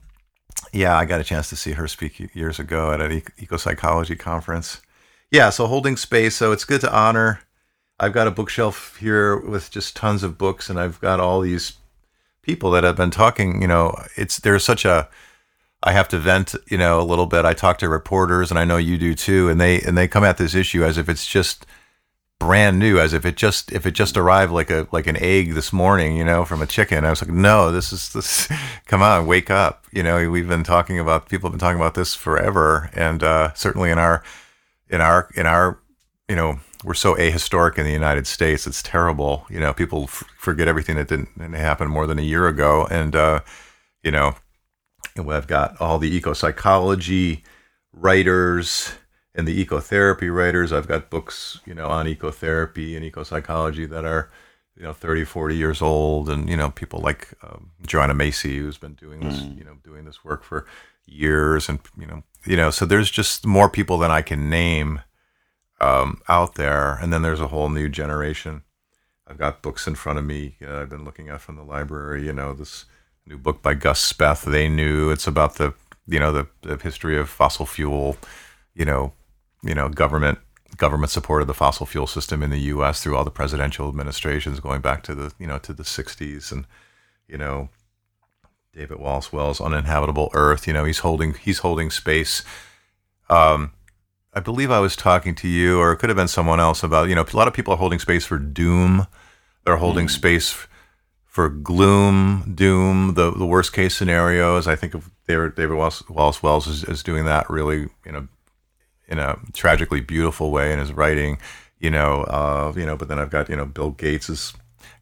yeah, 0.72 0.96
I 0.96 1.04
got 1.04 1.20
a 1.20 1.24
chance 1.24 1.48
to 1.48 1.56
see 1.56 1.72
her 1.72 1.88
speak 1.88 2.34
years 2.34 2.60
ago 2.60 2.92
at 2.92 3.00
an 3.00 3.22
eco 3.38 3.56
psychology 3.56 4.14
conference. 4.14 4.80
Yeah, 5.32 5.50
so 5.50 5.66
holding 5.66 5.96
space. 5.96 6.36
So 6.36 6.52
it's 6.52 6.64
good 6.64 6.80
to 6.82 6.94
honor 6.94 7.40
I've 8.00 8.14
got 8.14 8.26
a 8.26 8.30
bookshelf 8.30 8.96
here 8.96 9.36
with 9.36 9.70
just 9.70 9.94
tons 9.94 10.22
of 10.22 10.38
books, 10.38 10.70
and 10.70 10.80
I've 10.80 10.98
got 11.00 11.20
all 11.20 11.42
these 11.42 11.74
people 12.40 12.70
that 12.70 12.82
have 12.82 12.96
been 12.96 13.10
talking. 13.10 13.60
You 13.60 13.68
know, 13.68 13.94
it's 14.16 14.38
there's 14.38 14.64
such 14.64 14.86
a 14.86 15.06
I 15.82 15.92
have 15.92 16.08
to 16.08 16.18
vent, 16.18 16.54
you 16.68 16.76
know, 16.76 17.00
a 17.00 17.02
little 17.02 17.26
bit. 17.26 17.44
I 17.44 17.54
talk 17.54 17.78
to 17.78 17.88
reporters, 17.88 18.50
and 18.50 18.58
I 18.58 18.64
know 18.64 18.76
you 18.76 18.98
do 18.98 19.14
too, 19.14 19.48
and 19.48 19.60
they 19.60 19.80
and 19.80 19.96
they 19.96 20.08
come 20.08 20.24
at 20.24 20.36
this 20.36 20.54
issue 20.54 20.84
as 20.84 20.98
if 20.98 21.08
it's 21.08 21.26
just 21.26 21.66
brand 22.38 22.78
new, 22.78 22.98
as 22.98 23.12
if 23.12 23.24
it 23.24 23.36
just 23.36 23.72
if 23.72 23.86
it 23.86 23.92
just 23.92 24.16
arrived 24.16 24.52
like 24.52 24.70
a 24.70 24.86
like 24.92 25.06
an 25.06 25.16
egg 25.16 25.54
this 25.54 25.72
morning, 25.72 26.16
you 26.16 26.24
know, 26.24 26.44
from 26.44 26.62
a 26.62 26.66
chicken. 26.66 27.04
I 27.04 27.10
was 27.10 27.22
like, 27.22 27.30
no, 27.30 27.72
this 27.72 27.92
is 27.92 28.12
this. 28.12 28.48
Come 28.86 29.02
on, 29.02 29.26
wake 29.26 29.50
up. 29.50 29.84
You 29.92 30.02
know, 30.02 30.30
we've 30.30 30.48
been 30.48 30.64
talking 30.64 30.98
about 30.98 31.28
people 31.28 31.48
have 31.48 31.52
been 31.52 31.60
talking 31.60 31.80
about 31.80 31.94
this 31.94 32.14
forever, 32.14 32.90
and 32.94 33.22
uh, 33.22 33.54
certainly 33.54 33.90
in 33.90 33.98
our 33.98 34.22
in 34.88 35.00
our 35.00 35.28
in 35.34 35.46
our 35.46 35.78
you 36.28 36.36
know 36.36 36.58
we're 36.84 36.94
so 36.94 37.14
ahistoric 37.14 37.78
in 37.78 37.84
the 37.84 37.92
United 37.92 38.26
States. 38.26 38.66
It's 38.66 38.82
terrible. 38.82 39.46
You 39.50 39.60
know, 39.60 39.72
people 39.72 40.04
f- 40.04 40.24
forget 40.38 40.68
everything 40.68 40.96
that 40.96 41.08
didn't, 41.08 41.28
happen 41.54 41.88
more 41.88 42.06
than 42.06 42.18
a 42.18 42.22
year 42.22 42.48
ago. 42.48 42.86
And, 42.90 43.14
uh, 43.14 43.40
you 44.02 44.10
know, 44.10 44.34
I've 45.16 45.46
got 45.46 45.80
all 45.80 45.98
the 45.98 46.14
eco 46.14 46.32
psychology 46.32 47.44
writers 47.92 48.92
and 49.34 49.46
the 49.46 49.64
ecotherapy 49.64 50.34
writers. 50.34 50.72
I've 50.72 50.88
got 50.88 51.10
books, 51.10 51.60
you 51.64 51.74
know, 51.74 51.88
on 51.88 52.06
ecotherapy 52.06 52.96
and 52.96 53.04
eco 53.04 53.22
psychology 53.22 53.86
that 53.86 54.04
are, 54.04 54.30
you 54.76 54.82
know, 54.82 54.92
30, 54.92 55.24
40 55.24 55.56
years 55.56 55.82
old. 55.82 56.28
And, 56.28 56.48
you 56.48 56.56
know, 56.56 56.70
people 56.70 57.00
like 57.00 57.28
um, 57.42 57.70
Joanna 57.86 58.14
Macy, 58.14 58.58
who's 58.58 58.78
been 58.78 58.94
doing 58.94 59.20
this, 59.20 59.40
mm. 59.40 59.58
you 59.58 59.64
know, 59.64 59.76
doing 59.84 60.04
this 60.04 60.24
work 60.24 60.42
for 60.42 60.66
years. 61.06 61.68
And, 61.68 61.80
you 61.98 62.06
know, 62.06 62.22
you 62.44 62.56
know, 62.56 62.70
so 62.70 62.86
there's 62.86 63.10
just 63.10 63.46
more 63.46 63.68
people 63.68 63.98
than 63.98 64.10
I 64.10 64.22
can 64.22 64.50
name 64.50 65.00
um, 65.80 66.20
out 66.28 66.54
there. 66.54 66.94
And 66.94 67.12
then 67.12 67.22
there's 67.22 67.40
a 67.40 67.48
whole 67.48 67.68
new 67.68 67.88
generation. 67.88 68.62
I've 69.26 69.38
got 69.38 69.62
books 69.62 69.86
in 69.86 69.94
front 69.94 70.18
of 70.18 70.24
me. 70.24 70.56
Uh, 70.60 70.80
I've 70.80 70.90
been 70.90 71.04
looking 71.04 71.28
at 71.28 71.40
from 71.40 71.56
the 71.56 71.62
library. 71.62 72.26
You 72.26 72.32
know, 72.32 72.52
this 72.52 72.86
new 73.30 73.38
book 73.38 73.62
by 73.62 73.74
Gus 73.74 74.12
Speth. 74.12 74.42
They 74.42 74.68
knew 74.68 75.10
it's 75.10 75.26
about 75.26 75.54
the 75.54 75.72
you 76.06 76.18
know 76.18 76.32
the, 76.32 76.48
the 76.62 76.76
history 76.76 77.16
of 77.18 77.28
fossil 77.28 77.64
fuel. 77.64 78.16
You 78.74 78.84
know, 78.84 79.12
you 79.62 79.74
know 79.74 79.88
government 79.88 80.38
government 80.76 81.10
support 81.10 81.40
of 81.40 81.48
the 81.48 81.54
fossil 81.54 81.86
fuel 81.86 82.06
system 82.06 82.42
in 82.42 82.50
the 82.50 82.60
U.S. 82.74 83.02
through 83.02 83.16
all 83.16 83.24
the 83.24 83.30
presidential 83.30 83.88
administrations 83.88 84.60
going 84.60 84.80
back 84.80 85.02
to 85.04 85.14
the 85.14 85.32
you 85.38 85.46
know 85.46 85.58
to 85.58 85.72
the 85.72 85.84
60s 85.84 86.52
and 86.52 86.66
you 87.28 87.38
know 87.38 87.68
David 88.74 88.98
Wallace 88.98 89.32
Wells 89.32 89.60
Uninhabitable 89.60 90.30
Earth. 90.34 90.66
You 90.66 90.72
know 90.72 90.84
he's 90.84 90.98
holding 90.98 91.34
he's 91.34 91.58
holding 91.58 91.90
space. 91.90 92.42
Um, 93.28 93.72
I 94.34 94.40
believe 94.40 94.70
I 94.70 94.80
was 94.80 94.96
talking 94.96 95.34
to 95.36 95.48
you, 95.48 95.78
or 95.78 95.92
it 95.92 95.98
could 95.98 96.08
have 96.08 96.16
been 96.16 96.28
someone 96.28 96.60
else 96.60 96.84
about, 96.84 97.08
you 97.08 97.16
know, 97.16 97.24
a 97.24 97.36
lot 97.36 97.48
of 97.48 97.54
people 97.54 97.74
are 97.74 97.76
holding 97.76 97.98
space 97.98 98.24
for 98.24 98.38
doom. 98.38 99.08
They're 99.64 99.76
holding 99.76 100.06
mm. 100.06 100.10
space 100.10 100.68
for 101.30 101.48
gloom, 101.48 102.52
doom, 102.56 103.14
the, 103.14 103.30
the 103.30 103.46
worst 103.46 103.72
case 103.72 103.96
scenarios. 103.96 104.66
I 104.66 104.74
think 104.74 104.94
of 104.94 105.12
David, 105.28 105.54
David 105.54 105.76
Wallace, 105.76 106.02
Wallace 106.08 106.42
Wells 106.42 106.66
is, 106.66 106.82
is 106.82 107.04
doing 107.04 107.24
that 107.24 107.48
really 107.48 107.88
in 108.04 108.16
a, 108.16 108.28
in 109.06 109.20
a 109.20 109.38
tragically 109.52 110.00
beautiful 110.00 110.50
way 110.50 110.72
in 110.72 110.80
his 110.80 110.92
writing, 110.92 111.38
you 111.78 111.88
know, 111.88 112.24
uh, 112.24 112.72
you 112.76 112.84
know, 112.84 112.96
but 112.96 113.06
then 113.06 113.20
I've 113.20 113.30
got, 113.30 113.48
you 113.48 113.54
know, 113.54 113.64
Bill 113.64 113.92
Gates 113.92 114.26
has 114.26 114.52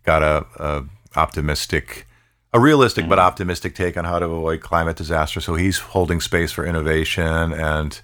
got 0.04 0.22
a, 0.22 0.44
a 0.62 0.84
optimistic, 1.16 2.06
a 2.52 2.60
realistic 2.60 3.06
mm. 3.06 3.08
but 3.08 3.18
optimistic 3.18 3.74
take 3.74 3.96
on 3.96 4.04
how 4.04 4.18
to 4.18 4.26
avoid 4.26 4.60
climate 4.60 4.98
disaster. 4.98 5.40
So 5.40 5.54
he's 5.54 5.78
holding 5.78 6.20
space 6.20 6.52
for 6.52 6.66
innovation 6.66 7.54
and, 7.54 7.98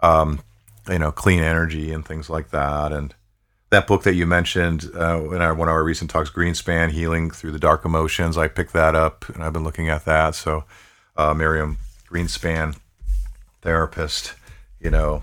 um, 0.00 0.40
you 0.88 0.98
know, 0.98 1.12
clean 1.12 1.42
energy 1.42 1.92
and 1.92 2.02
things 2.02 2.30
like 2.30 2.48
that. 2.48 2.92
And 2.92 3.14
that 3.70 3.86
book 3.86 4.02
that 4.04 4.14
you 4.14 4.26
mentioned 4.26 4.90
uh, 4.94 5.30
in 5.30 5.42
our, 5.42 5.54
one 5.54 5.68
of 5.68 5.74
our 5.74 5.84
recent 5.84 6.10
talks, 6.10 6.30
Greenspan, 6.30 6.90
Healing 6.90 7.30
Through 7.30 7.52
the 7.52 7.58
Dark 7.58 7.84
Emotions, 7.84 8.38
I 8.38 8.48
picked 8.48 8.72
that 8.72 8.94
up 8.94 9.28
and 9.28 9.42
I've 9.42 9.52
been 9.52 9.64
looking 9.64 9.88
at 9.88 10.04
that. 10.04 10.34
So, 10.34 10.64
uh, 11.16 11.34
Miriam 11.34 11.78
Greenspan, 12.08 12.78
therapist, 13.60 14.34
you 14.80 14.90
know, 14.90 15.22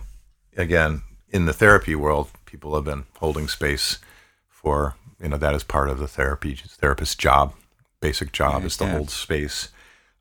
again, 0.56 1.02
in 1.30 1.46
the 1.46 1.54
therapy 1.54 1.96
world, 1.96 2.30
people 2.46 2.76
have 2.76 2.86
been 2.86 3.06
holding 3.18 3.48
space 3.48 4.00
for, 4.48 4.96
you 5.22 5.30
know, 5.30 5.38
that 5.38 5.56
is 5.56 5.64
part 5.64 5.90
of 5.90 5.98
the 6.00 6.08
therapy 6.08 6.56
therapist's 6.56 7.16
job. 7.16 7.54
Basic 8.00 8.32
job 8.32 8.62
yeah, 8.62 8.68
is 8.68 8.78
to 8.78 8.86
yeah. 8.86 8.92
hold 8.92 9.10
space. 9.10 9.70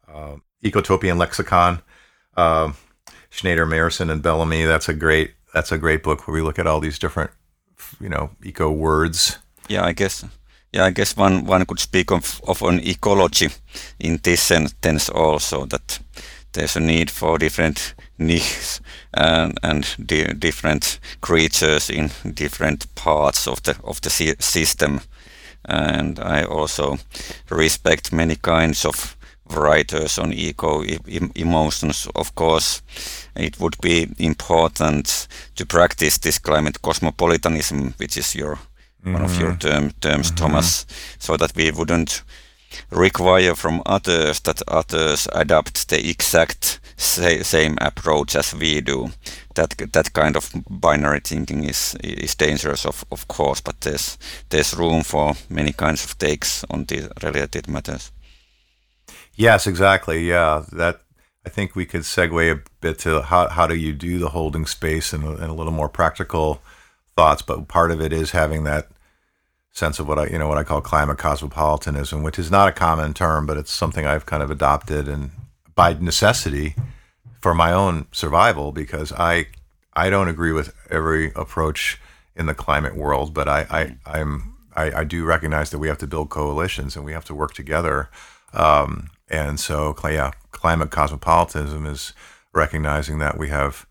Uh, 0.09 0.37
Ecotopian 0.63 1.19
Lexicon. 1.19 1.83
Um, 2.37 2.77
Schneider, 3.35 3.67
Mayerson, 3.67 4.11
and 4.11 4.23
Bellamy. 4.23 4.65
That's 4.65 4.89
a 4.89 4.95
great 4.95 5.33
that's 5.53 5.73
a 5.73 5.79
great 5.79 6.05
book 6.05 6.27
where 6.27 6.35
we 6.35 6.41
look 6.41 6.59
at 6.59 6.69
all 6.69 6.79
these 6.79 7.01
different, 7.01 7.31
you 8.01 8.09
know, 8.09 8.31
eco 8.43 8.71
words. 8.71 9.39
Yeah, 9.69 9.85
I 9.85 9.93
guess. 9.93 10.25
Yeah, 10.73 10.87
I 10.87 10.91
guess 10.91 11.17
one 11.17 11.47
one 11.47 11.65
could 11.67 11.81
speak 11.81 12.11
of 12.11 12.41
of 12.47 12.63
an 12.63 12.81
ecology 12.81 13.49
in 13.99 14.19
this 14.23 14.43
sense 14.43 15.09
also 15.09 15.67
that 15.67 16.01
there's 16.53 16.77
a 16.77 16.81
need 16.81 17.11
for 17.11 17.39
different 17.39 17.95
niches 18.19 18.81
and, 19.13 19.59
and 19.63 19.97
di 20.07 20.25
different 20.39 21.01
creatures 21.21 21.91
in 21.91 22.11
different 22.35 22.87
parts 22.95 23.49
of 23.49 23.63
the 23.63 23.77
of 23.85 24.01
the 24.01 24.11
system. 24.41 25.01
And 25.67 26.19
I 26.19 26.45
also 26.45 26.99
respect 27.51 28.13
many 28.13 28.37
kinds 28.37 28.85
of 28.85 29.14
writers 29.51 30.19
on 30.19 30.33
eco 30.33 30.83
emotions. 31.35 32.09
Of 32.15 32.35
course, 32.35 32.83
it 33.37 33.61
would 33.61 33.77
be 33.81 34.09
important 34.19 35.29
to 35.57 35.67
practice 35.67 36.19
this 36.19 36.39
climate 36.39 36.83
cosmopolitanism, 36.83 37.95
which 37.99 38.17
is 38.17 38.35
your 38.35 38.57
mm-hmm. 38.57 39.13
one 39.13 39.23
of 39.23 39.39
your 39.39 39.53
mm-hmm. 39.53 39.69
term, 39.69 39.91
terms, 40.01 40.31
mm-hmm. 40.31 40.37
Thomas, 40.37 40.87
so 41.19 41.37
that 41.37 41.55
we 41.57 41.71
wouldn't 41.71 42.23
require 42.91 43.55
from 43.55 43.83
others 43.87 44.41
that 44.41 44.63
others 44.69 45.29
adopt 45.33 45.89
the 45.89 46.09
exact 46.11 46.81
sa- 46.97 47.43
same 47.43 47.79
approach 47.81 48.37
as 48.37 48.55
we 48.55 48.81
do. 48.81 49.11
That 49.55 49.77
that 49.93 50.13
kind 50.13 50.37
of 50.37 50.51
binary 50.69 51.21
thinking 51.21 51.65
is 51.65 51.97
is 52.03 52.35
dangerous, 52.35 52.87
of 52.87 53.05
of 53.11 53.29
course, 53.29 53.61
but 53.61 53.81
there's 53.81 54.19
there's 54.49 54.75
room 54.75 55.05
for 55.05 55.35
many 55.49 55.73
kinds 55.73 56.05
of 56.05 56.19
takes 56.19 56.65
on 56.71 56.85
the 56.87 57.11
related 57.23 57.69
matters. 57.69 58.11
Yes, 59.37 59.67
exactly. 59.67 60.29
Yeah, 60.29 60.65
that 60.73 61.01
I 61.45 61.49
think 61.49 61.75
we 61.75 61.87
could 61.87 62.03
segue 62.03 62.53
a 62.53 62.63
bit 62.81 62.99
to 63.01 63.23
how 63.23 63.49
how 63.49 63.67
do 63.67 63.75
you 63.75 63.93
do 63.93 64.19
the 64.19 64.31
holding 64.31 64.67
space 64.67 65.13
and, 65.13 65.25
and 65.25 65.45
a 65.51 65.53
little 65.53 65.73
more 65.73 65.89
practical 65.89 66.61
thoughts. 67.17 67.43
But 67.43 67.69
part 67.69 67.91
of 67.91 68.01
it 68.01 68.13
is 68.13 68.31
having 68.31 68.65
that 68.65 68.89
sense 69.73 69.99
of 69.99 70.07
what 70.07 70.19
I 70.19 70.27
you 70.27 70.39
know 70.39 70.49
what 70.49 70.59
I 70.59 70.65
call 70.65 70.81
climate 70.81 71.19
cosmopolitanism, 71.19 72.23
which 72.23 72.39
is 72.39 72.51
not 72.51 72.69
a 72.69 72.73
common 72.73 73.13
term, 73.15 73.47
but 73.47 73.57
it's 73.57 73.73
something 73.73 74.07
I've 74.07 74.27
kind 74.27 74.43
of 74.43 74.51
adopted 74.51 75.09
and 75.09 75.31
by 75.75 75.95
necessity 75.95 76.77
for 77.41 77.55
my 77.55 77.73
own 77.73 78.07
survival 78.13 78.73
because 78.73 79.13
I 79.13 79.47
I 79.95 80.11
don't 80.11 80.29
agree 80.29 80.53
with 80.53 80.75
every 80.91 81.33
approach 81.35 82.01
in 82.37 82.47
the 82.47 82.55
climate 82.55 82.97
world, 82.97 83.35
but 83.35 83.49
I, 83.49 83.67
I 83.71 83.97
I'm 84.07 84.55
I, 84.77 85.01
I 85.01 85.05
do 85.05 85.25
recognize 85.25 85.71
that 85.71 85.79
we 85.79 85.89
have 85.89 85.99
to 85.99 86.07
build 86.07 86.31
coalitions 86.31 86.97
and 86.97 87.05
we 87.05 87.13
have 87.13 87.25
to 87.27 87.35
work 87.35 87.55
together. 87.55 88.11
Um, 88.53 89.11
and 89.29 89.59
so, 89.59 89.95
yeah, 90.05 90.33
climate 90.51 90.91
cosmopolitanism 90.91 91.87
is 91.87 92.13
recognizing 92.53 93.19
that 93.19 93.39
we 93.39 93.49
have 93.49 93.87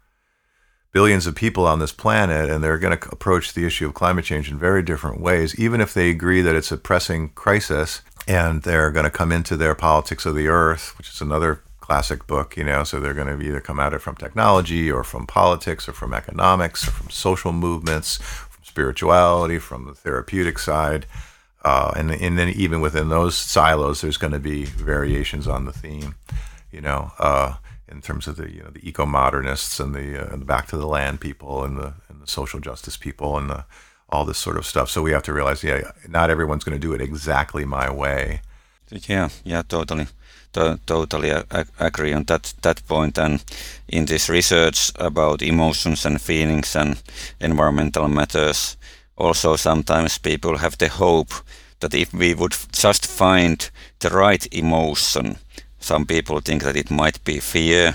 billions 0.92 1.26
of 1.26 1.36
people 1.36 1.66
on 1.66 1.80
this 1.80 1.92
planet 1.92 2.50
and 2.50 2.64
they're 2.64 2.78
going 2.78 2.98
to 2.98 3.10
approach 3.10 3.54
the 3.54 3.66
issue 3.66 3.88
of 3.88 3.94
climate 3.94 4.24
change 4.24 4.50
in 4.50 4.58
very 4.58 4.84
different 4.84 5.20
ways, 5.20 5.60
even 5.60 5.82
if 5.82 5.94
they 5.94 6.10
agree 6.10 6.42
that 6.42 6.56
it's 6.56 6.72
a 6.72 6.78
pressing 6.78 7.30
crisis 7.30 8.02
and 8.28 8.62
they're 8.62 8.92
going 8.92 9.04
to 9.04 9.10
come 9.10 9.32
into 9.32 9.58
their 9.58 9.76
politics 9.76 10.26
of 10.26 10.36
the 10.36 10.48
earth, 10.48 10.98
which 10.98 11.10
is 11.10 11.20
another 11.20 11.62
classic 11.80 12.26
book, 12.28 12.56
you 12.56 12.64
know, 12.64 12.84
so 12.84 13.00
they're 13.00 13.14
going 13.14 13.28
to 13.28 13.46
either 13.46 13.60
come 13.60 13.80
at 13.80 13.94
it 13.94 14.00
from 14.00 14.16
technology 14.16 14.90
or 14.90 15.04
from 15.04 15.28
politics 15.28 15.90
or 15.90 15.94
from 15.94 16.14
economics 16.14 16.88
or 16.88 16.92
from 16.92 17.10
social 17.10 17.52
movements, 17.52 18.18
from 18.18 18.64
spirituality, 18.64 19.60
from 19.60 19.86
the 19.86 19.94
therapeutic 19.94 20.58
side. 20.60 21.06
Uh, 21.64 21.94
and, 21.96 22.12
and 22.12 22.38
then 22.38 22.50
even 22.50 22.82
within 22.82 23.10
those 23.10 23.36
silos, 23.36 24.02
there's 24.02 24.18
going 24.18 24.34
to 24.34 24.40
be 24.40 24.66
variations 24.66 25.48
on 25.48 25.66
the 25.66 25.72
theme, 25.72 26.16
you 26.72 26.82
know. 26.82 27.12
Uh, 27.18 27.56
in 27.90 28.02
terms 28.02 28.28
of 28.28 28.38
the 28.38 28.52
you 28.52 28.64
know 28.64 28.70
the 28.70 28.88
eco 28.88 29.06
modernists 29.06 29.80
and 29.80 29.94
the 29.94 30.20
uh, 30.20 30.34
and 30.34 30.42
the 30.42 30.46
back 30.46 30.68
to 30.68 30.78
the 30.78 30.88
land 30.88 31.22
people 31.22 31.64
and 31.64 31.78
the 31.78 31.94
and 32.10 32.22
the 32.22 32.28
social 32.28 32.60
justice 32.60 32.98
people 32.98 33.38
and 33.38 33.50
the 33.50 33.66
all 34.10 34.26
this 34.26 34.38
sort 34.38 34.58
of 34.58 34.66
stuff. 34.66 34.90
So 34.90 35.02
we 35.02 35.12
have 35.12 35.24
to 35.24 35.34
realize, 35.34 35.64
yeah, 35.64 35.92
not 36.08 36.30
everyone's 36.30 36.64
going 36.64 36.80
to 36.80 36.88
do 36.88 36.94
it 36.94 37.02
exactly 37.02 37.66
my 37.66 37.90
way. 37.92 38.42
Yeah, 38.90 39.30
yeah, 39.44 39.64
totally, 39.68 40.08
to- 40.54 40.80
totally 40.86 41.32
agree 41.80 42.14
on 42.14 42.24
that 42.26 42.54
that 42.62 42.88
point. 42.88 43.18
And 43.18 43.44
in 43.88 44.06
this 44.06 44.30
research 44.30 44.92
about 44.96 45.42
emotions 45.42 46.06
and 46.06 46.22
feelings 46.22 46.76
and 46.76 47.02
environmental 47.40 48.08
matters, 48.08 48.78
also 49.18 49.56
sometimes 49.56 50.18
people 50.18 50.58
have 50.58 50.78
the 50.78 50.90
hope 50.90 51.34
that 51.80 51.94
if 51.94 52.14
we 52.14 52.34
would 52.34 52.56
just 52.72 53.06
find 53.06 53.70
the 54.00 54.10
right 54.10 54.48
emotion 54.54 55.38
some 55.84 56.06
people 56.06 56.40
think 56.40 56.64
that 56.64 56.78
it 56.78 56.90
might 56.90 57.22
be 57.26 57.42
fear, 57.42 57.94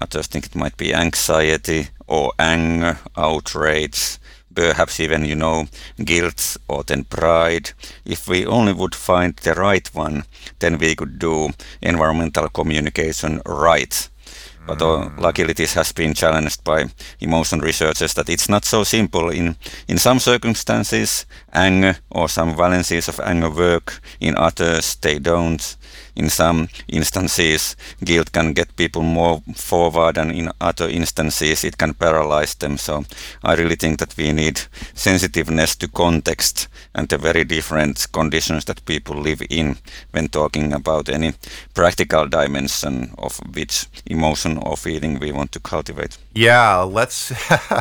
others 0.00 0.28
think 0.28 0.46
it 0.46 0.54
might 0.54 0.76
be 0.76 0.94
anxiety 0.94 1.88
or 2.06 2.32
anger, 2.38 2.96
outrage, 3.16 4.18
perhaps 4.54 5.00
even, 5.00 5.24
you 5.24 5.34
know, 5.34 5.66
guilt 6.04 6.56
or 6.68 6.84
then 6.84 7.02
pride. 7.02 7.72
If 8.04 8.28
we 8.28 8.46
only 8.46 8.72
would 8.72 8.94
find 8.94 9.34
the 9.34 9.54
right 9.54 9.92
one, 9.92 10.22
then 10.60 10.78
we 10.78 10.94
could 10.94 11.18
do 11.18 11.50
environmental 11.82 12.48
communication 12.50 13.42
right. 13.44 14.08
But 14.66 14.80
uh, 14.80 15.10
luckily, 15.18 15.52
this 15.52 15.74
has 15.74 15.92
been 15.92 16.14
challenged 16.14 16.64
by 16.64 16.86
emotion 17.20 17.60
researchers 17.60 18.14
that 18.14 18.28
it's 18.28 18.48
not 18.48 18.64
so 18.64 18.84
simple. 18.84 19.30
In 19.30 19.56
in 19.88 19.98
some 19.98 20.18
circumstances, 20.18 21.26
anger 21.52 21.96
or 22.10 22.28
some 22.28 22.56
valencies 22.56 23.08
of 23.08 23.20
anger 23.20 23.50
work. 23.50 24.00
In 24.20 24.36
others, 24.36 24.96
they 24.96 25.18
don't 25.18 25.76
in 26.16 26.30
some 26.30 26.68
instances, 26.88 27.76
guilt 28.04 28.32
can 28.32 28.52
get 28.52 28.76
people 28.76 29.02
more 29.02 29.42
forward, 29.54 30.18
and 30.18 30.32
in 30.32 30.50
other 30.60 30.88
instances, 30.88 31.64
it 31.64 31.78
can 31.78 31.94
paralyze 31.94 32.54
them. 32.54 32.78
So 32.78 33.04
I 33.42 33.54
really 33.54 33.76
think 33.76 33.98
that 33.98 34.16
we 34.16 34.32
need 34.32 34.60
sensitiveness 34.94 35.76
to 35.76 35.88
context 35.88 36.68
and 36.94 37.08
the 37.08 37.18
very 37.18 37.44
different 37.44 38.06
conditions 38.12 38.64
that 38.66 38.84
people 38.84 39.16
live 39.16 39.42
in 39.50 39.76
when 40.12 40.28
talking 40.28 40.72
about 40.72 41.08
any 41.08 41.32
practical 41.74 42.26
dimension 42.28 43.12
of 43.18 43.40
which 43.54 43.86
emotion 44.06 44.58
or 44.58 44.76
feeling 44.76 45.18
we 45.18 45.32
want 45.32 45.52
to 45.52 45.60
cultivate. 45.60 46.18
Yeah, 46.34 46.82
let's. 46.82 47.32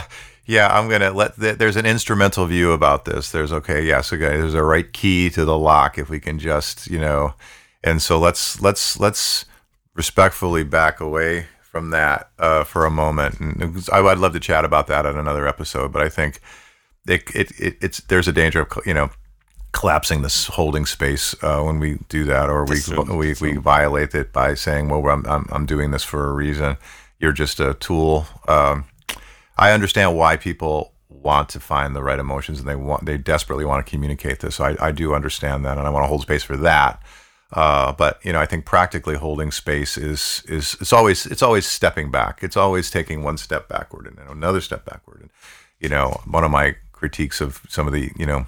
Yeah, 0.45 0.67
I'm 0.67 0.89
gonna 0.89 1.11
let. 1.11 1.37
there's 1.37 1.77
an 1.77 1.85
instrumental 1.85 2.45
view 2.45 2.73
about 2.73 3.05
this. 3.05 3.31
There's 3.31 3.53
okay, 3.53 3.85
yes, 3.85 4.11
okay. 4.11 4.37
There's 4.37 4.53
a 4.53 4.63
right 4.63 4.91
key 4.91 5.29
to 5.29 5.45
the 5.45 5.57
lock 5.57 5.97
if 5.97 6.09
we 6.09 6.19
can 6.19 6.37
just, 6.37 6.87
you 6.87 6.99
know, 6.99 7.33
and 7.83 8.01
so 8.01 8.19
let's 8.19 8.61
let's 8.61 8.99
let's 8.99 9.45
respectfully 9.93 10.63
back 10.63 10.99
away 10.99 11.47
from 11.61 11.89
that 11.89 12.29
uh, 12.37 12.63
for 12.63 12.85
a 12.85 12.91
moment. 12.91 13.39
And 13.39 13.87
I, 13.91 13.99
would 13.99 14.19
love 14.19 14.33
to 14.33 14.39
chat 14.39 14.63
about 14.63 14.87
that 14.87 15.07
in 15.07 15.17
another 15.17 15.47
episode, 15.47 15.91
but 15.91 16.03
I 16.03 16.09
think 16.09 16.39
it, 17.07 17.23
it, 17.35 17.51
it 17.59 17.77
it's 17.81 17.99
there's 18.01 18.27
a 18.27 18.31
danger 18.31 18.61
of 18.61 18.85
you 18.85 18.93
know 18.93 19.09
collapsing 19.71 20.21
this 20.21 20.47
holding 20.47 20.85
space 20.85 21.35
uh, 21.43 21.61
when 21.61 21.79
we 21.79 21.97
do 22.09 22.23
that, 22.25 22.49
or 22.49 22.65
we 22.65 22.79
we, 23.09 23.33
we 23.41 23.57
violate 23.57 24.15
it 24.15 24.31
by 24.31 24.53
saying, 24.53 24.89
"Well, 24.89 25.05
I'm, 25.09 25.25
I'm 25.25 25.47
I'm 25.51 25.65
doing 25.65 25.91
this 25.91 26.03
for 26.03 26.29
a 26.29 26.33
reason." 26.33 26.77
You're 27.19 27.31
just 27.31 27.59
a 27.59 27.73
tool. 27.75 28.27
Um, 28.47 28.85
I 29.57 29.71
understand 29.71 30.15
why 30.15 30.37
people 30.37 30.93
want 31.09 31.47
to 31.49 31.59
find 31.59 31.95
the 31.95 32.03
right 32.03 32.19
emotions 32.19 32.59
and 32.59 32.67
they 32.67 32.75
want 32.75 33.05
they 33.05 33.17
desperately 33.17 33.65
want 33.65 33.85
to 33.85 33.89
communicate 33.89 34.39
this. 34.39 34.55
So 34.55 34.65
I, 34.65 34.87
I 34.87 34.91
do 34.91 35.13
understand 35.13 35.65
that, 35.65 35.77
and 35.77 35.87
I 35.87 35.89
want 35.89 36.03
to 36.03 36.07
hold 36.07 36.21
space 36.21 36.43
for 36.43 36.57
that. 36.57 37.01
Uh, 37.53 37.93
but 37.93 38.19
you 38.25 38.33
know, 38.33 38.39
I 38.39 38.47
think 38.47 38.65
practically 38.65 39.15
holding 39.15 39.51
space 39.51 39.95
is 39.95 40.43
is 40.47 40.75
it's 40.81 40.91
always 40.91 41.27
it's 41.27 41.43
always 41.43 41.67
stepping 41.67 42.09
back. 42.09 42.39
It's 42.41 42.57
always 42.57 42.89
taking 42.89 43.23
one 43.23 43.37
step 43.37 43.69
backward 43.69 44.07
and 44.07 44.17
another 44.27 44.59
step 44.59 44.85
backward. 44.85 45.21
And 45.21 45.29
you 45.79 45.87
know, 45.87 46.21
one 46.25 46.43
of 46.43 46.49
my 46.49 46.75
critiques 46.91 47.41
of 47.41 47.61
some 47.69 47.85
of 47.85 47.93
the 47.93 48.11
you 48.17 48.25
know 48.25 48.47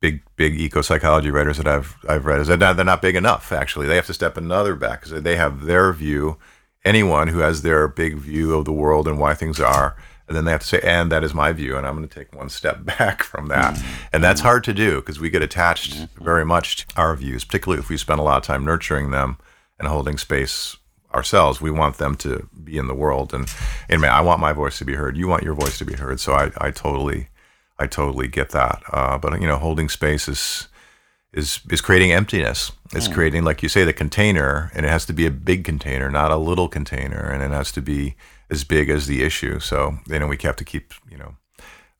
big 0.00 0.22
big 0.36 0.54
eco 0.60 0.82
psychology 0.82 1.30
writers 1.30 1.56
that 1.56 1.66
I've 1.66 1.96
I've 2.06 2.26
read 2.26 2.40
is 2.40 2.48
that 2.48 2.58
they're 2.58 2.84
not 2.84 3.00
big 3.00 3.16
enough. 3.16 3.52
Actually, 3.52 3.86
they 3.86 3.96
have 3.96 4.06
to 4.06 4.14
step 4.14 4.36
another 4.36 4.74
back 4.74 5.02
because 5.02 5.22
they 5.22 5.36
have 5.36 5.64
their 5.64 5.92
view. 5.94 6.36
Anyone 6.84 7.28
who 7.28 7.38
has 7.38 7.62
their 7.62 7.88
big 7.88 8.16
view 8.16 8.54
of 8.54 8.64
the 8.64 8.72
world 8.72 9.08
and 9.08 9.18
why 9.18 9.34
things 9.34 9.58
are 9.58 9.96
and 10.28 10.36
then 10.36 10.44
they 10.44 10.50
have 10.50 10.60
to 10.60 10.66
say, 10.66 10.80
and 10.82 11.10
that 11.12 11.22
is 11.22 11.34
my 11.34 11.52
view, 11.52 11.76
and 11.76 11.86
I'm 11.86 11.96
going 11.96 12.08
to 12.08 12.14
take 12.14 12.34
one 12.34 12.48
step 12.48 12.84
back 12.98 13.22
from 13.22 13.48
that. 13.48 13.74
Mm-hmm. 13.74 14.06
And 14.12 14.24
that's 14.24 14.40
hard 14.40 14.64
to 14.64 14.74
do 14.74 14.96
because 14.96 15.20
we 15.20 15.30
get 15.30 15.42
attached 15.42 15.94
mm-hmm. 15.94 16.24
very 16.24 16.44
much 16.44 16.86
to 16.86 16.86
our 16.96 17.14
views, 17.14 17.44
particularly 17.44 17.80
if 17.80 17.88
we 17.88 17.96
spend 17.96 18.20
a 18.20 18.24
lot 18.24 18.38
of 18.38 18.42
time 18.42 18.64
nurturing 18.64 19.10
them 19.10 19.38
and 19.78 19.88
holding 19.88 20.18
space 20.18 20.76
ourselves. 21.14 21.60
We 21.60 21.70
want 21.70 21.98
them 21.98 22.14
to 22.16 22.48
be 22.62 22.76
in 22.76 22.88
the 22.88 22.94
world, 22.94 23.32
and 23.32 23.48
and 23.88 24.00
man, 24.00 24.12
I 24.12 24.20
want 24.20 24.40
my 24.40 24.52
voice 24.52 24.78
to 24.78 24.84
be 24.84 24.94
heard. 24.94 25.16
You 25.16 25.28
want 25.28 25.44
your 25.44 25.54
voice 25.54 25.78
to 25.78 25.84
be 25.84 25.94
heard. 25.94 26.20
So 26.20 26.32
I, 26.32 26.50
I 26.58 26.70
totally, 26.70 27.28
I 27.78 27.86
totally 27.86 28.28
get 28.28 28.50
that. 28.50 28.82
Uh, 28.92 29.18
but 29.18 29.40
you 29.40 29.46
know, 29.46 29.56
holding 29.56 29.88
space 29.88 30.28
is 30.28 30.68
is 31.32 31.60
is 31.70 31.80
creating 31.80 32.12
emptiness. 32.12 32.72
It's 32.92 33.08
mm. 33.08 33.14
creating, 33.14 33.44
like 33.44 33.62
you 33.62 33.68
say, 33.68 33.84
the 33.84 33.92
container, 33.92 34.70
and 34.74 34.86
it 34.86 34.88
has 34.88 35.06
to 35.06 35.12
be 35.12 35.26
a 35.26 35.30
big 35.30 35.64
container, 35.64 36.10
not 36.10 36.30
a 36.30 36.36
little 36.36 36.68
container, 36.68 37.30
and 37.30 37.42
it 37.42 37.50
has 37.50 37.70
to 37.72 37.82
be 37.82 38.16
as 38.50 38.64
big 38.64 38.88
as 38.88 39.06
the 39.06 39.22
issue. 39.22 39.60
So 39.60 39.98
you 40.08 40.18
know 40.18 40.26
we 40.26 40.38
have 40.42 40.56
to 40.56 40.64
keep 40.64 40.94
you 41.10 41.18
know 41.18 41.36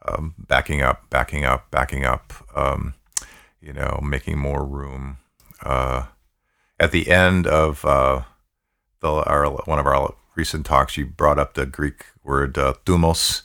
um, 0.07 0.35
backing 0.39 0.83
up, 0.83 1.09
backing 1.11 1.45
up, 1.45 1.71
backing 1.71 2.05
up. 2.05 2.33
Um, 2.55 2.95
you 3.67 3.73
know, 3.73 4.01
making 4.03 4.39
more 4.39 4.65
room. 4.65 5.19
Uh, 5.63 6.07
at 6.79 6.93
the 6.93 7.11
end 7.11 7.47
of 7.47 7.85
uh, 7.85 8.23
the 9.01 9.09
our 9.09 9.51
one 9.51 9.79
of 9.79 9.87
our 9.87 10.15
recent 10.37 10.65
talks, 10.65 10.97
you 10.97 11.07
brought 11.07 11.39
up 11.39 11.55
the 11.55 11.67
Greek 11.67 12.05
word 12.23 12.57
uh, 12.57 12.75
thumos, 12.85 13.43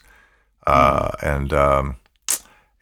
uh, 0.67 1.09
mm. 1.09 1.35
and 1.35 1.53
um, 1.53 1.95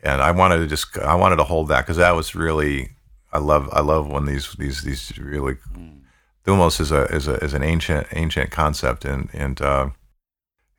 and 0.04 0.22
I 0.22 0.32
wanted 0.32 0.58
to 0.58 0.68
just 0.68 0.98
I 0.98 1.16
wanted 1.16 1.38
to 1.38 1.46
hold 1.46 1.70
that 1.70 1.82
because 1.82 1.98
that 1.98 2.16
was 2.16 2.36
really 2.36 2.92
I 3.32 3.38
love 3.40 3.70
I 3.72 3.80
love 3.80 4.10
when 4.10 4.26
these 4.26 4.54
these 4.58 4.84
these 4.84 5.18
really 5.18 5.56
mm. 5.74 6.02
thumos 6.46 6.82
is 6.82 6.92
a 6.92 7.04
is 7.06 7.28
a 7.28 7.36
is 7.36 7.54
an 7.54 7.64
ancient 7.64 8.08
ancient 8.12 8.52
concept 8.52 9.06
and 9.06 9.30
and 9.34 9.62
uh, 9.62 9.90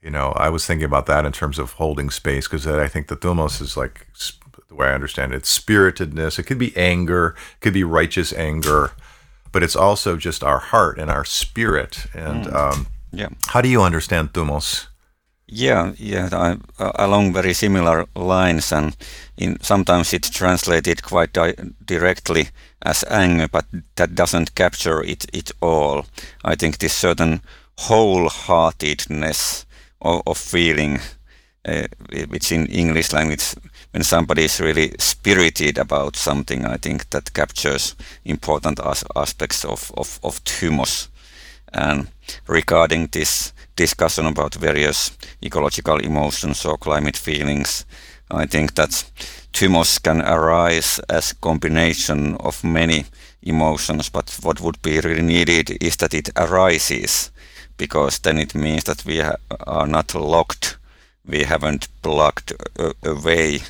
you 0.03 0.11
know, 0.11 0.33
I 0.37 0.49
was 0.49 0.67
thinking 0.67 0.85
about 0.85 1.07
that 1.07 1.27
in 1.27 1.33
terms 1.33 1.59
of 1.59 1.73
holding 1.73 2.11
space 2.11 2.49
because 2.49 2.67
I 2.67 2.89
think 2.89 3.09
the 3.09 3.17
thumos 3.17 3.61
is 3.61 3.77
like 3.77 4.07
the 4.69 4.75
way 4.75 4.89
I 4.89 4.95
understand 4.95 5.33
it, 5.33 5.37
it's 5.37 5.51
spiritedness. 5.51 6.39
It 6.39 6.45
could 6.45 6.59
be 6.59 6.77
anger, 6.77 7.37
it 7.57 7.61
could 7.61 7.75
be 7.75 7.85
righteous 7.85 8.33
anger, 8.33 8.93
but 9.53 9.63
it's 9.63 9.77
also 9.77 10.17
just 10.17 10.43
our 10.43 10.59
heart 10.59 10.99
and 10.99 11.11
our 11.11 11.25
spirit. 11.25 12.07
And 12.15 12.47
mm. 12.47 12.55
um, 12.55 12.87
yeah, 13.13 13.29
how 13.49 13.61
do 13.61 13.69
you 13.69 13.83
understand 13.83 14.33
thumos? 14.33 14.87
Yeah, 15.53 15.95
yeah, 15.99 16.29
I, 16.33 16.57
uh, 16.79 16.93
along 16.95 17.33
very 17.33 17.53
similar 17.55 18.07
lines, 18.15 18.73
and 18.73 18.97
in 19.37 19.61
sometimes 19.61 20.13
it's 20.13 20.31
translated 20.31 21.03
quite 21.03 21.33
di- 21.33 21.57
directly 21.85 22.51
as 22.83 23.05
anger, 23.11 23.49
but 23.49 23.67
that 23.97 24.15
doesn't 24.15 24.55
capture 24.55 25.03
it 25.03 25.27
it 25.33 25.51
all. 25.61 26.07
I 26.45 26.55
think 26.55 26.79
this 26.79 26.95
certain 26.95 27.43
wholeheartedness 27.81 29.67
of, 30.01 30.23
of 30.27 30.39
feeling, 30.39 30.99
uh, 31.65 31.87
which 32.29 32.53
in 32.53 32.67
English 32.67 33.13
language, 33.13 33.55
when 33.93 34.03
somebody 34.03 34.45
is 34.45 34.61
really 34.61 34.95
spirited 34.99 35.79
about 35.79 36.17
something, 36.17 36.65
I 36.65 36.77
think 36.77 37.11
that 37.11 37.35
captures 37.35 37.97
important 38.25 38.81
as 38.81 39.05
aspects 39.17 39.65
of, 39.65 39.93
of, 39.97 40.19
of 40.23 40.43
thumos. 40.45 41.09
And 41.73 42.09
regarding 42.47 43.09
this 43.09 43.53
discussion 43.77 44.27
about 44.27 44.55
various 44.55 45.17
ecological 45.43 45.99
emotions 45.99 46.65
or 46.65 46.77
climate 46.79 47.17
feelings, 47.17 47.85
I 48.31 48.47
think 48.47 48.75
that 48.75 48.91
thumos 49.53 50.03
can 50.03 50.23
arise 50.23 51.01
as 51.09 51.33
combination 51.33 52.37
of 52.37 52.63
many 52.65 53.05
emotions, 53.43 54.09
but 54.09 54.39
what 54.43 54.61
would 54.61 54.81
be 54.83 55.01
really 55.01 55.23
needed 55.23 55.83
is 55.83 55.97
that 55.97 56.15
it 56.15 56.31
arises 56.37 57.31
because 57.81 58.21
then 58.21 58.39
it 58.39 58.55
means 58.55 58.85
that 58.85 59.05
we 59.07 59.23
are 59.67 59.87
not 59.87 60.15
locked 60.15 60.77
we 61.27 61.45
haven't 61.45 61.89
plugged 62.03 62.53
away 63.03 63.61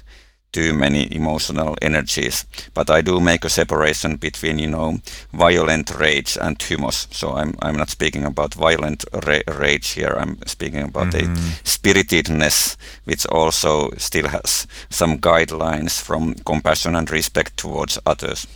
too 0.52 0.72
many 0.74 1.14
emotional 1.14 1.76
energies. 1.80 2.44
But 2.74 2.90
I 2.90 3.02
do 3.02 3.20
make 3.20 3.44
a 3.44 3.48
separation 3.48 4.16
between, 4.16 4.58
you 4.58 4.68
know, 4.68 4.98
violent 5.32 5.94
rage 5.96 6.36
and 6.40 6.58
thumos. 6.58 7.06
So 7.14 7.32
I'm 7.36 7.54
I'm 7.62 7.76
not 7.76 7.90
speaking 7.90 8.24
about 8.24 8.54
violent 8.54 9.04
ra- 9.26 9.54
rage 9.58 9.90
here. 9.90 10.16
I'm 10.18 10.38
speaking 10.46 10.82
about 10.82 11.12
mm-hmm. 11.12 11.34
a 11.34 11.68
spiritedness, 11.68 12.76
which 13.04 13.26
also 13.26 13.90
still 13.96 14.28
has 14.28 14.66
some 14.88 15.18
guidelines 15.18 16.00
from 16.00 16.34
compassion 16.44 16.96
and 16.96 17.10
respect 17.10 17.56
towards 17.56 17.98
others. 18.04 18.46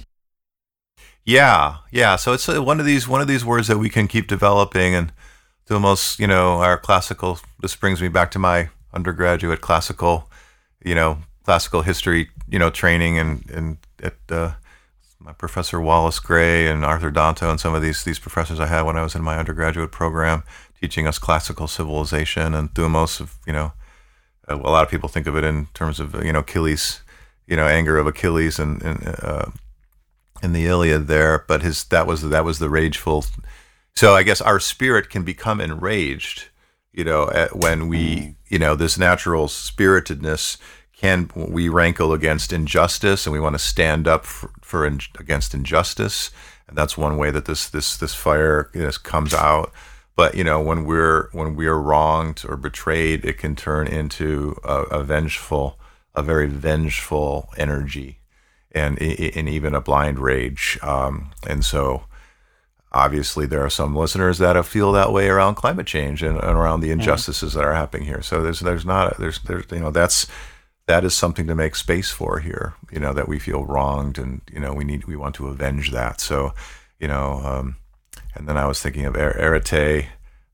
Yeah, 1.24 1.76
yeah. 1.90 2.16
So 2.16 2.32
it's 2.32 2.48
uh, 2.48 2.62
one 2.62 2.80
of 2.80 2.86
these 2.86 3.08
one 3.08 3.20
of 3.20 3.28
these 3.28 3.44
words 3.44 3.68
that 3.68 3.78
we 3.78 3.88
can 3.88 4.08
keep 4.08 4.26
developing 4.26 4.94
and 4.94 5.12
to 5.66 5.74
almost, 5.74 6.18
you 6.18 6.26
know, 6.26 6.58
our 6.58 6.78
classical. 6.78 7.38
This 7.60 7.76
brings 7.76 8.02
me 8.02 8.08
back 8.08 8.30
to 8.32 8.38
my 8.38 8.68
undergraduate 8.92 9.60
classical, 9.60 10.30
you 10.84 10.94
know, 10.94 11.18
classical 11.44 11.82
history, 11.82 12.30
you 12.48 12.58
know, 12.58 12.70
training 12.70 13.18
and 13.18 13.48
and 13.50 13.78
at 14.02 14.14
uh, 14.30 14.52
my 15.18 15.32
professor 15.32 15.80
Wallace 15.80 16.20
Gray 16.20 16.68
and 16.68 16.84
Arthur 16.84 17.10
Danto 17.10 17.50
and 17.50 17.58
some 17.58 17.74
of 17.74 17.82
these 17.82 18.04
these 18.04 18.18
professors 18.18 18.60
I 18.60 18.66
had 18.66 18.82
when 18.82 18.96
I 18.96 19.02
was 19.02 19.14
in 19.14 19.22
my 19.22 19.38
undergraduate 19.38 19.92
program, 19.92 20.42
teaching 20.80 21.06
us 21.06 21.18
classical 21.18 21.66
civilization 21.66 22.54
and 22.54 22.72
thumos 22.74 23.20
of 23.20 23.38
you 23.46 23.52
know, 23.52 23.72
a 24.48 24.56
lot 24.56 24.84
of 24.84 24.90
people 24.90 25.08
think 25.08 25.26
of 25.26 25.36
it 25.36 25.44
in 25.44 25.66
terms 25.74 26.00
of 26.00 26.22
you 26.24 26.32
know 26.32 26.40
Achilles, 26.40 27.00
you 27.46 27.56
know, 27.56 27.66
anger 27.66 27.98
of 27.98 28.06
Achilles 28.06 28.58
and 28.58 28.82
and 28.82 29.16
uh, 29.22 29.46
in 30.42 30.52
the 30.52 30.66
Iliad 30.66 31.06
there, 31.06 31.44
but 31.48 31.62
his 31.62 31.84
that 31.84 32.06
was 32.06 32.28
that 32.28 32.44
was 32.44 32.58
the 32.58 32.68
rageful. 32.68 33.24
So 33.96 34.14
I 34.14 34.22
guess 34.24 34.40
our 34.40 34.58
spirit 34.58 35.08
can 35.08 35.22
become 35.22 35.60
enraged, 35.60 36.48
you 36.92 37.04
know, 37.04 37.48
when 37.52 37.88
we 37.88 38.36
you 38.48 38.58
know 38.58 38.74
this 38.74 38.98
natural 38.98 39.48
spiritedness 39.48 40.58
can 40.96 41.30
we 41.34 41.68
rankle 41.68 42.12
against 42.12 42.52
injustice 42.52 43.26
and 43.26 43.32
we 43.32 43.40
want 43.40 43.54
to 43.54 43.58
stand 43.58 44.06
up 44.06 44.24
for, 44.24 44.50
for 44.60 44.86
in, 44.86 45.00
against 45.18 45.54
injustice. 45.54 46.30
And 46.66 46.78
that's 46.78 46.96
one 46.96 47.16
way 47.18 47.30
that 47.30 47.44
this 47.44 47.68
this 47.68 47.96
this 47.96 48.14
fire 48.14 48.70
you 48.74 48.82
know, 48.82 48.90
comes 49.02 49.34
out. 49.34 49.72
But 50.16 50.34
you 50.34 50.44
know 50.44 50.60
when 50.60 50.84
we're 50.84 51.28
when 51.32 51.54
we're 51.54 51.78
wronged 51.78 52.44
or 52.48 52.56
betrayed 52.56 53.24
it 53.24 53.38
can 53.38 53.54
turn 53.54 53.86
into 53.86 54.56
a, 54.64 54.82
a 54.82 55.04
vengeful 55.04 55.78
a 56.14 56.22
very 56.22 56.46
vengeful 56.46 57.50
energy 57.56 58.20
and 58.72 59.00
and 59.00 59.48
even 59.48 59.74
a 59.74 59.80
blind 59.80 60.18
rage. 60.18 60.78
Um, 60.82 61.32
and 61.46 61.64
so 61.64 62.04
obviously 62.94 63.46
there 63.46 63.64
are 63.64 63.70
some 63.70 63.94
listeners 63.94 64.38
that 64.38 64.62
feel 64.64 64.92
that 64.92 65.12
way 65.12 65.28
around 65.28 65.54
climate 65.54 65.86
change 65.86 66.22
and, 66.22 66.38
and 66.38 66.56
around 66.56 66.80
the 66.80 66.90
injustices 66.90 67.52
mm. 67.52 67.56
that 67.56 67.64
are 67.64 67.74
happening 67.74 68.06
here 68.06 68.22
so 68.22 68.42
there's 68.42 68.60
there's 68.60 68.86
not 68.86 69.16
there's 69.18 69.40
there's 69.40 69.64
you 69.70 69.80
know 69.80 69.90
that's 69.90 70.26
that 70.86 71.04
is 71.04 71.14
something 71.14 71.46
to 71.46 71.54
make 71.54 71.76
space 71.76 72.10
for 72.10 72.40
here. 72.40 72.74
You 72.90 73.00
know 73.00 73.12
that 73.12 73.28
we 73.28 73.38
feel 73.38 73.64
wronged, 73.64 74.18
and 74.18 74.42
you 74.52 74.60
know 74.60 74.72
we 74.72 74.84
need 74.84 75.04
we 75.04 75.16
want 75.16 75.34
to 75.36 75.48
avenge 75.48 75.92
that. 75.92 76.20
So, 76.20 76.54
you 76.98 77.08
know, 77.08 77.40
um, 77.44 77.76
and 78.34 78.48
then 78.48 78.56
I 78.56 78.66
was 78.66 78.80
thinking 78.80 79.06
of 79.06 79.16
er- 79.16 79.36
arete, 79.38 80.08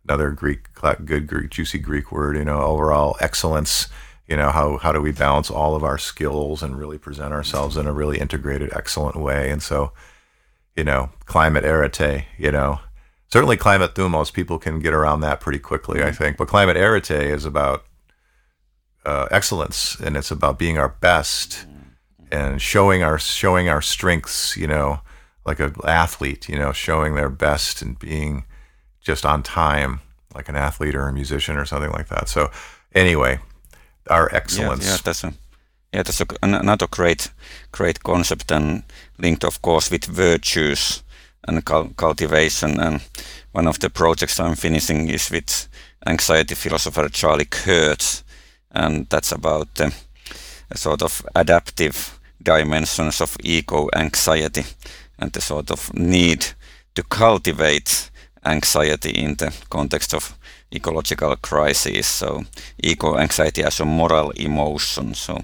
another 0.04 0.30
Greek, 0.30 0.68
good 1.04 1.26
Greek, 1.26 1.50
juicy 1.50 1.78
Greek 1.78 2.12
word. 2.12 2.36
You 2.36 2.44
know, 2.44 2.60
overall 2.60 3.16
excellence. 3.20 3.88
You 4.28 4.36
know 4.36 4.50
how 4.50 4.78
how 4.78 4.92
do 4.92 5.00
we 5.00 5.10
balance 5.10 5.50
all 5.50 5.74
of 5.74 5.82
our 5.82 5.98
skills 5.98 6.62
and 6.62 6.78
really 6.78 6.98
present 6.98 7.32
ourselves 7.32 7.76
in 7.76 7.86
a 7.86 7.92
really 7.92 8.18
integrated, 8.20 8.72
excellent 8.72 9.16
way? 9.16 9.50
And 9.50 9.60
so, 9.60 9.92
you 10.76 10.84
know, 10.84 11.10
climate 11.26 11.64
arete. 11.64 12.24
You 12.38 12.52
know, 12.52 12.80
certainly 13.28 13.56
climate 13.56 13.94
thumos. 13.94 14.32
People 14.32 14.58
can 14.58 14.80
get 14.80 14.94
around 14.94 15.20
that 15.20 15.40
pretty 15.40 15.58
quickly, 15.58 16.02
I 16.02 16.12
think. 16.12 16.36
But 16.36 16.48
climate 16.48 16.76
arete 16.76 17.10
is 17.10 17.44
about 17.44 17.84
uh, 19.04 19.26
excellence, 19.30 19.98
and 20.00 20.16
it's 20.16 20.30
about 20.30 20.58
being 20.58 20.78
our 20.78 20.88
best 20.88 21.66
and 22.30 22.60
showing 22.60 23.02
our 23.02 23.18
showing 23.18 23.68
our 23.68 23.82
strengths. 23.82 24.56
You 24.56 24.66
know, 24.66 25.00
like 25.44 25.60
an 25.60 25.74
athlete. 25.84 26.48
You 26.48 26.58
know, 26.58 26.72
showing 26.72 27.14
their 27.14 27.30
best 27.30 27.82
and 27.82 27.98
being 27.98 28.44
just 29.00 29.24
on 29.24 29.42
time, 29.42 30.00
like 30.34 30.48
an 30.48 30.56
athlete 30.56 30.94
or 30.94 31.08
a 31.08 31.12
musician 31.12 31.56
or 31.56 31.64
something 31.64 31.90
like 31.90 32.08
that. 32.08 32.28
So, 32.28 32.50
anyway, 32.94 33.40
our 34.08 34.34
excellence. 34.34 34.84
Yeah, 34.84 34.92
yeah 34.92 34.98
that's 35.04 35.24
a 35.24 35.34
yeah, 35.92 36.02
that's 36.04 36.20
a, 36.20 36.26
another 36.42 36.86
great 36.86 37.30
great 37.72 38.02
concept 38.02 38.52
and 38.52 38.84
linked, 39.20 39.44
of 39.44 39.60
course, 39.62 39.90
with 39.90 40.04
virtues 40.04 41.02
and 41.46 41.64
cultivation. 41.96 42.80
And 42.80 43.00
one 43.52 43.66
of 43.66 43.78
the 43.78 43.90
projects 43.90 44.40
I'm 44.40 44.56
finishing 44.56 45.08
is 45.08 45.30
with 45.30 45.68
anxiety 46.06 46.54
philosopher 46.54 47.08
Charlie 47.08 47.44
Kurth 47.44 48.22
and 48.72 49.08
that's 49.08 49.32
about 49.32 49.74
the 49.74 49.92
sort 50.74 51.02
of 51.02 51.26
adaptive 51.34 52.18
dimensions 52.42 53.20
of 53.20 53.36
eco 53.42 53.88
anxiety 53.94 54.64
and 55.18 55.32
the 55.32 55.40
sort 55.40 55.70
of 55.70 55.92
need 55.94 56.46
to 56.94 57.02
cultivate 57.02 58.10
anxiety 58.44 59.10
in 59.10 59.34
the 59.34 59.52
context 59.68 60.14
of 60.14 60.36
ecological 60.72 61.36
crisis. 61.36 62.06
So 62.06 62.44
eco 62.82 63.18
anxiety 63.18 63.62
as 63.64 63.80
a 63.80 63.84
moral 63.84 64.30
emotion. 64.30 65.14
So 65.14 65.42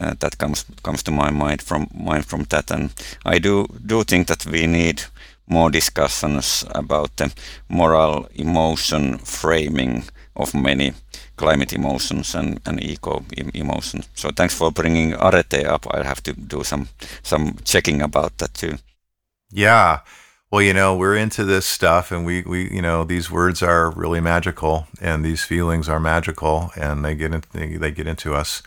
uh, 0.00 0.14
that 0.20 0.38
comes 0.38 0.64
comes 0.82 1.02
to 1.02 1.10
my 1.10 1.30
mind 1.30 1.62
from 1.62 1.88
mind 1.94 2.24
from 2.24 2.44
that, 2.44 2.70
and 2.70 2.90
I 3.24 3.38
do 3.38 3.66
do 3.86 4.04
think 4.04 4.26
that 4.28 4.46
we 4.46 4.66
need 4.66 5.02
more 5.46 5.70
discussions 5.70 6.64
about 6.74 7.16
the 7.16 7.32
moral 7.68 8.28
emotion 8.34 9.18
framing 9.18 10.04
of 10.36 10.54
many 10.54 10.92
climate 11.36 11.72
emotions 11.72 12.34
and, 12.34 12.60
and 12.66 12.82
eco 12.82 13.24
emotions. 13.54 14.08
So 14.14 14.30
thanks 14.30 14.54
for 14.54 14.70
bringing 14.70 15.14
Arete 15.14 15.66
up. 15.66 15.86
I'll 15.90 16.04
have 16.04 16.22
to 16.22 16.32
do 16.32 16.64
some 16.64 16.88
some 17.22 17.56
checking 17.64 18.02
about 18.02 18.38
that 18.38 18.54
too. 18.54 18.78
Yeah. 19.50 20.00
Well, 20.50 20.62
you 20.62 20.74
know, 20.74 20.96
we're 20.96 21.16
into 21.16 21.44
this 21.44 21.66
stuff 21.66 22.10
and 22.10 22.26
we, 22.26 22.42
we 22.42 22.70
you 22.70 22.82
know, 22.82 23.04
these 23.04 23.30
words 23.30 23.62
are 23.62 23.90
really 23.90 24.20
magical 24.20 24.86
and 25.00 25.24
these 25.24 25.44
feelings 25.44 25.88
are 25.88 26.00
magical 26.00 26.70
and 26.76 27.04
they 27.04 27.14
get 27.14 27.32
in, 27.32 27.42
they, 27.52 27.76
they 27.76 27.90
get 27.92 28.08
into 28.08 28.34
us. 28.34 28.62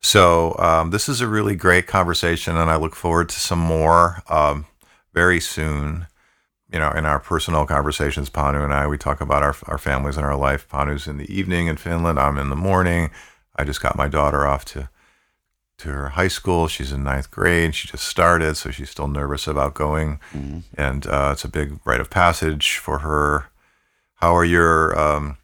So 0.00 0.56
um, 0.58 0.90
this 0.90 1.08
is 1.08 1.20
a 1.20 1.26
really 1.26 1.56
great 1.56 1.86
conversation 1.86 2.56
and 2.56 2.70
I 2.70 2.76
look 2.76 2.94
forward 2.94 3.28
to 3.30 3.40
some 3.40 3.58
more 3.58 4.22
um, 4.28 4.66
very 5.12 5.40
soon 5.40 6.06
you 6.72 6.80
know, 6.80 6.90
in 6.90 7.06
our 7.06 7.20
personal 7.20 7.64
conversations, 7.64 8.28
Panu 8.28 8.64
and 8.64 8.74
I, 8.74 8.86
we 8.86 8.98
talk 8.98 9.20
about 9.20 9.42
our, 9.42 9.54
our 9.66 9.78
families 9.78 10.16
and 10.16 10.26
our 10.26 10.36
life. 10.36 10.68
Panu's 10.68 11.06
in 11.06 11.16
the 11.16 11.32
evening 11.32 11.68
in 11.68 11.76
Finland. 11.76 12.18
I'm 12.18 12.38
in 12.38 12.50
the 12.50 12.56
morning. 12.56 13.10
I 13.54 13.64
just 13.64 13.80
got 13.80 13.96
my 13.96 14.08
daughter 14.08 14.46
off 14.46 14.64
to 14.66 14.88
to 15.78 15.90
her 15.90 16.08
high 16.10 16.28
school. 16.28 16.68
She's 16.68 16.90
in 16.90 17.04
ninth 17.04 17.30
grade. 17.30 17.74
She 17.74 17.86
just 17.86 18.04
started, 18.04 18.56
so 18.56 18.70
she's 18.70 18.88
still 18.88 19.08
nervous 19.08 19.46
about 19.46 19.74
going. 19.74 20.20
Mm-hmm. 20.32 20.60
And 20.76 21.06
uh, 21.06 21.30
it's 21.32 21.44
a 21.44 21.48
big 21.48 21.78
rite 21.84 22.00
of 22.00 22.08
passage 22.08 22.78
for 22.78 23.00
her. 23.00 23.50
How 24.16 24.34
are 24.34 24.44
your 24.44 24.98
um, 24.98 25.36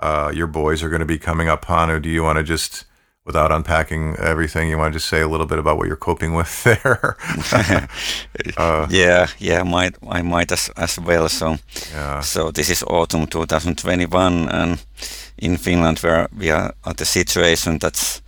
uh, 0.00 0.30
your 0.34 0.46
boys 0.46 0.82
are 0.82 0.90
going 0.90 1.00
to 1.00 1.06
be 1.06 1.18
coming 1.18 1.48
up, 1.48 1.64
Panu? 1.64 2.00
Do 2.00 2.10
you 2.10 2.22
want 2.22 2.38
to 2.38 2.44
just 2.44 2.84
without 3.24 3.50
unpacking 3.50 4.16
everything, 4.16 4.68
you 4.68 4.78
want 4.78 4.92
to 4.92 4.98
just 4.98 5.08
say 5.08 5.20
a 5.20 5.28
little 5.28 5.46
bit 5.46 5.58
about 5.58 5.78
what 5.78 5.86
you're 5.86 5.96
coping 5.96 6.34
with 6.34 6.64
there? 6.64 7.16
uh, 8.56 8.86
yeah, 8.90 9.26
yeah, 9.38 9.62
might 9.62 9.96
I 10.08 10.22
might 10.22 10.52
as, 10.52 10.70
as 10.76 10.98
well. 10.98 11.28
So, 11.28 11.56
yeah. 11.92 12.20
so 12.20 12.50
this 12.50 12.70
is 12.70 12.82
autumn 12.84 13.26
2021, 13.26 14.48
and 14.48 14.84
in 15.38 15.56
Finland, 15.56 15.98
where 16.00 16.28
we 16.36 16.50
are 16.50 16.74
at 16.84 16.96
the 16.96 17.04
situation 17.04 17.78
that's 17.78 18.22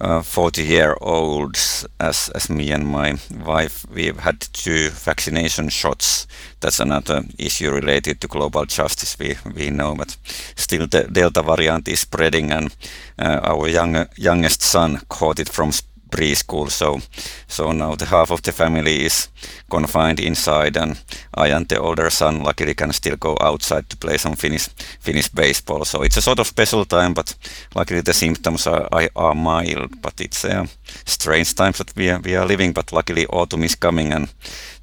uh, 0.00 0.22
40 0.22 0.62
year 0.62 0.96
olds 1.00 1.86
as, 2.00 2.28
as 2.34 2.48
me 2.48 2.70
and 2.70 2.86
my 2.86 3.18
wife 3.44 3.86
we've 3.90 4.18
had 4.20 4.40
two 4.40 4.90
vaccination 4.90 5.68
shots. 5.68 6.26
That's 6.60 6.80
another 6.80 7.22
issue 7.38 7.70
related 7.70 8.20
to 8.20 8.28
global 8.28 8.64
justice 8.64 9.18
we, 9.18 9.36
we 9.54 9.70
know 9.70 9.94
but 9.94 10.16
still 10.56 10.86
the 10.86 11.04
delta 11.04 11.42
variant 11.42 11.88
is 11.88 12.00
spreading 12.00 12.52
and 12.52 12.74
uh, 13.18 13.40
our 13.42 13.68
young, 13.68 14.06
youngest 14.16 14.62
son 14.62 15.00
caught 15.08 15.38
it 15.38 15.48
from 15.48 15.72
preschool. 16.10 16.70
So, 16.70 17.00
so 17.46 17.72
now 17.72 17.94
the 17.94 18.06
half 18.06 18.30
of 18.30 18.42
the 18.42 18.52
family 18.52 19.04
is 19.04 19.28
confined 19.70 20.20
inside, 20.20 20.76
and 20.76 21.00
I 21.34 21.48
and 21.48 21.68
the 21.68 21.80
older 21.80 22.10
son 22.10 22.42
luckily 22.42 22.74
can 22.74 22.92
still 22.92 23.16
go 23.16 23.36
outside 23.40 23.88
to 23.88 23.96
play 23.96 24.18
some 24.18 24.36
Finnish 24.36 24.68
Finnish 25.00 25.28
baseball. 25.28 25.84
So 25.84 26.02
it's 26.02 26.16
a 26.16 26.22
sort 26.22 26.40
of 26.40 26.46
special 26.46 26.84
time, 26.84 27.14
but 27.14 27.34
luckily 27.74 28.00
the 28.02 28.12
symptoms 28.12 28.66
are 28.66 28.88
are 29.16 29.34
mild. 29.34 30.00
But 30.02 30.20
it's 30.20 30.44
a 30.44 30.66
strange 31.06 31.54
times 31.54 31.78
that 31.78 31.96
we 31.96 32.10
are, 32.10 32.20
we 32.20 32.36
are 32.36 32.46
living. 32.46 32.72
But 32.72 32.92
luckily 32.92 33.26
autumn 33.26 33.64
is 33.64 33.76
coming, 33.76 34.12
and 34.12 34.28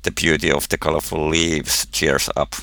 the 0.04 0.12
beauty 0.12 0.52
of 0.52 0.68
the 0.70 0.78
colorful 0.78 1.30
leaves 1.30 1.86
cheers 1.92 2.30
up. 2.36 2.56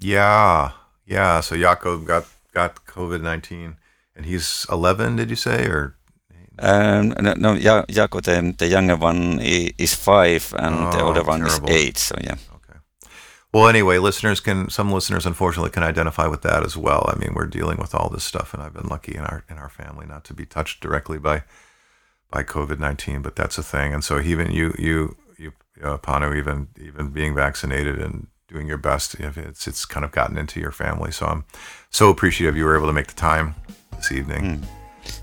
Yeah, 0.00 0.70
yeah. 1.06 1.40
So 1.40 1.56
Jakob 1.56 2.06
got 2.06 2.24
got 2.52 2.84
COVID 2.86 3.22
nineteen, 3.22 3.76
and 4.16 4.26
he's 4.26 4.66
eleven. 4.70 5.16
Did 5.16 5.30
you 5.30 5.36
say 5.36 5.66
or? 5.66 5.96
Um, 6.58 7.08
no, 7.20 7.34
no 7.34 7.56
Jaco, 7.56 8.22
the, 8.22 8.54
the 8.56 8.68
younger 8.68 8.96
one 8.96 9.40
is 9.40 9.94
five 9.94 10.54
and 10.58 10.74
oh, 10.74 10.90
the 10.92 11.02
older 11.02 11.22
one 11.24 11.40
terrible. 11.40 11.68
is 11.68 11.74
eight. 11.76 11.98
So 11.98 12.16
yeah. 12.22 12.36
Okay. 12.54 12.78
Well, 13.52 13.68
anyway, 13.68 13.98
listeners 13.98 14.40
can 14.40 14.70
some 14.70 14.92
listeners 14.92 15.26
unfortunately 15.26 15.70
can 15.70 15.82
identify 15.82 16.26
with 16.26 16.42
that 16.42 16.64
as 16.64 16.76
well. 16.76 17.10
I 17.12 17.18
mean, 17.18 17.34
we're 17.34 17.46
dealing 17.46 17.78
with 17.78 17.94
all 17.94 18.08
this 18.08 18.24
stuff, 18.24 18.54
and 18.54 18.62
I've 18.62 18.74
been 18.74 18.88
lucky 18.88 19.16
in 19.16 19.22
our 19.22 19.44
in 19.48 19.58
our 19.58 19.68
family 19.68 20.06
not 20.06 20.24
to 20.24 20.34
be 20.34 20.46
touched 20.46 20.80
directly 20.80 21.18
by 21.18 21.42
by 22.30 22.44
COVID 22.44 22.78
nineteen, 22.78 23.22
but 23.22 23.34
that's 23.34 23.58
a 23.58 23.62
thing. 23.62 23.92
And 23.92 24.04
so 24.04 24.20
even 24.20 24.52
you 24.52 24.74
you 24.78 25.16
you 25.36 25.52
uh, 25.82 25.98
Panu, 25.98 26.36
even 26.36 26.68
even 26.80 27.10
being 27.10 27.34
vaccinated 27.34 28.00
and 28.00 28.28
doing 28.46 28.68
your 28.68 28.78
best, 28.78 29.16
it's 29.18 29.66
it's 29.66 29.84
kind 29.84 30.04
of 30.04 30.12
gotten 30.12 30.38
into 30.38 30.60
your 30.60 30.72
family. 30.72 31.10
So 31.10 31.26
I'm 31.26 31.44
so 31.90 32.10
appreciative 32.10 32.56
you 32.56 32.64
were 32.64 32.76
able 32.76 32.86
to 32.86 32.92
make 32.92 33.08
the 33.08 33.14
time 33.14 33.56
this 33.96 34.12
evening. 34.12 34.64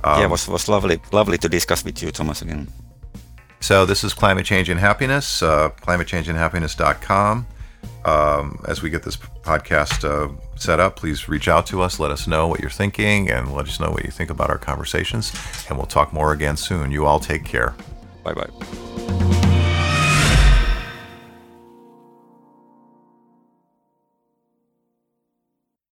Yeah, 0.04 0.26
it 0.26 0.30
was 0.30 0.48
was 0.48 0.67
lovely 0.67 1.00
lovely 1.12 1.38
to 1.38 1.50
discuss 1.50 1.84
with 1.84 2.02
you, 2.02 2.12
Thomas, 2.12 2.41
again. 2.41 2.67
So 3.60 3.86
this 3.86 4.04
is 4.04 4.13
Climate 4.13 4.46
Change 4.46 4.70
and 4.70 4.80
Happiness, 4.80 5.44
uh, 5.44 5.70
climatechangeandhappiness.com. 5.82 7.46
Um, 8.06 8.60
as 8.67 8.82
we 8.82 8.89
get 8.89 9.04
this 9.04 9.15
podcast 9.15 10.04
uh, 10.04 10.34
set 10.56 10.80
up, 10.80 10.96
please 10.96 11.30
reach 11.30 11.48
out 11.48 11.67
to 11.67 11.82
us. 11.82 12.00
Let 12.00 12.10
us 12.10 12.26
know 12.26 12.48
what 12.48 12.60
you're 12.60 12.72
thinking 12.72 13.30
and 13.30 13.54
let 13.54 13.67
us 13.67 13.80
know 13.80 13.91
what 13.91 14.04
you 14.04 14.12
think 14.12 14.32
about 14.32 14.50
our 14.50 14.58
conversations. 14.58 15.32
And 15.70 15.78
we'll 15.78 15.88
talk 15.88 16.12
more 16.12 16.34
again 16.34 16.58
soon. 16.58 16.91
You 16.91 17.06
all 17.06 17.20
take 17.20 17.46
care. 17.46 17.76
Bye 18.24 18.34
bye. 18.34 19.58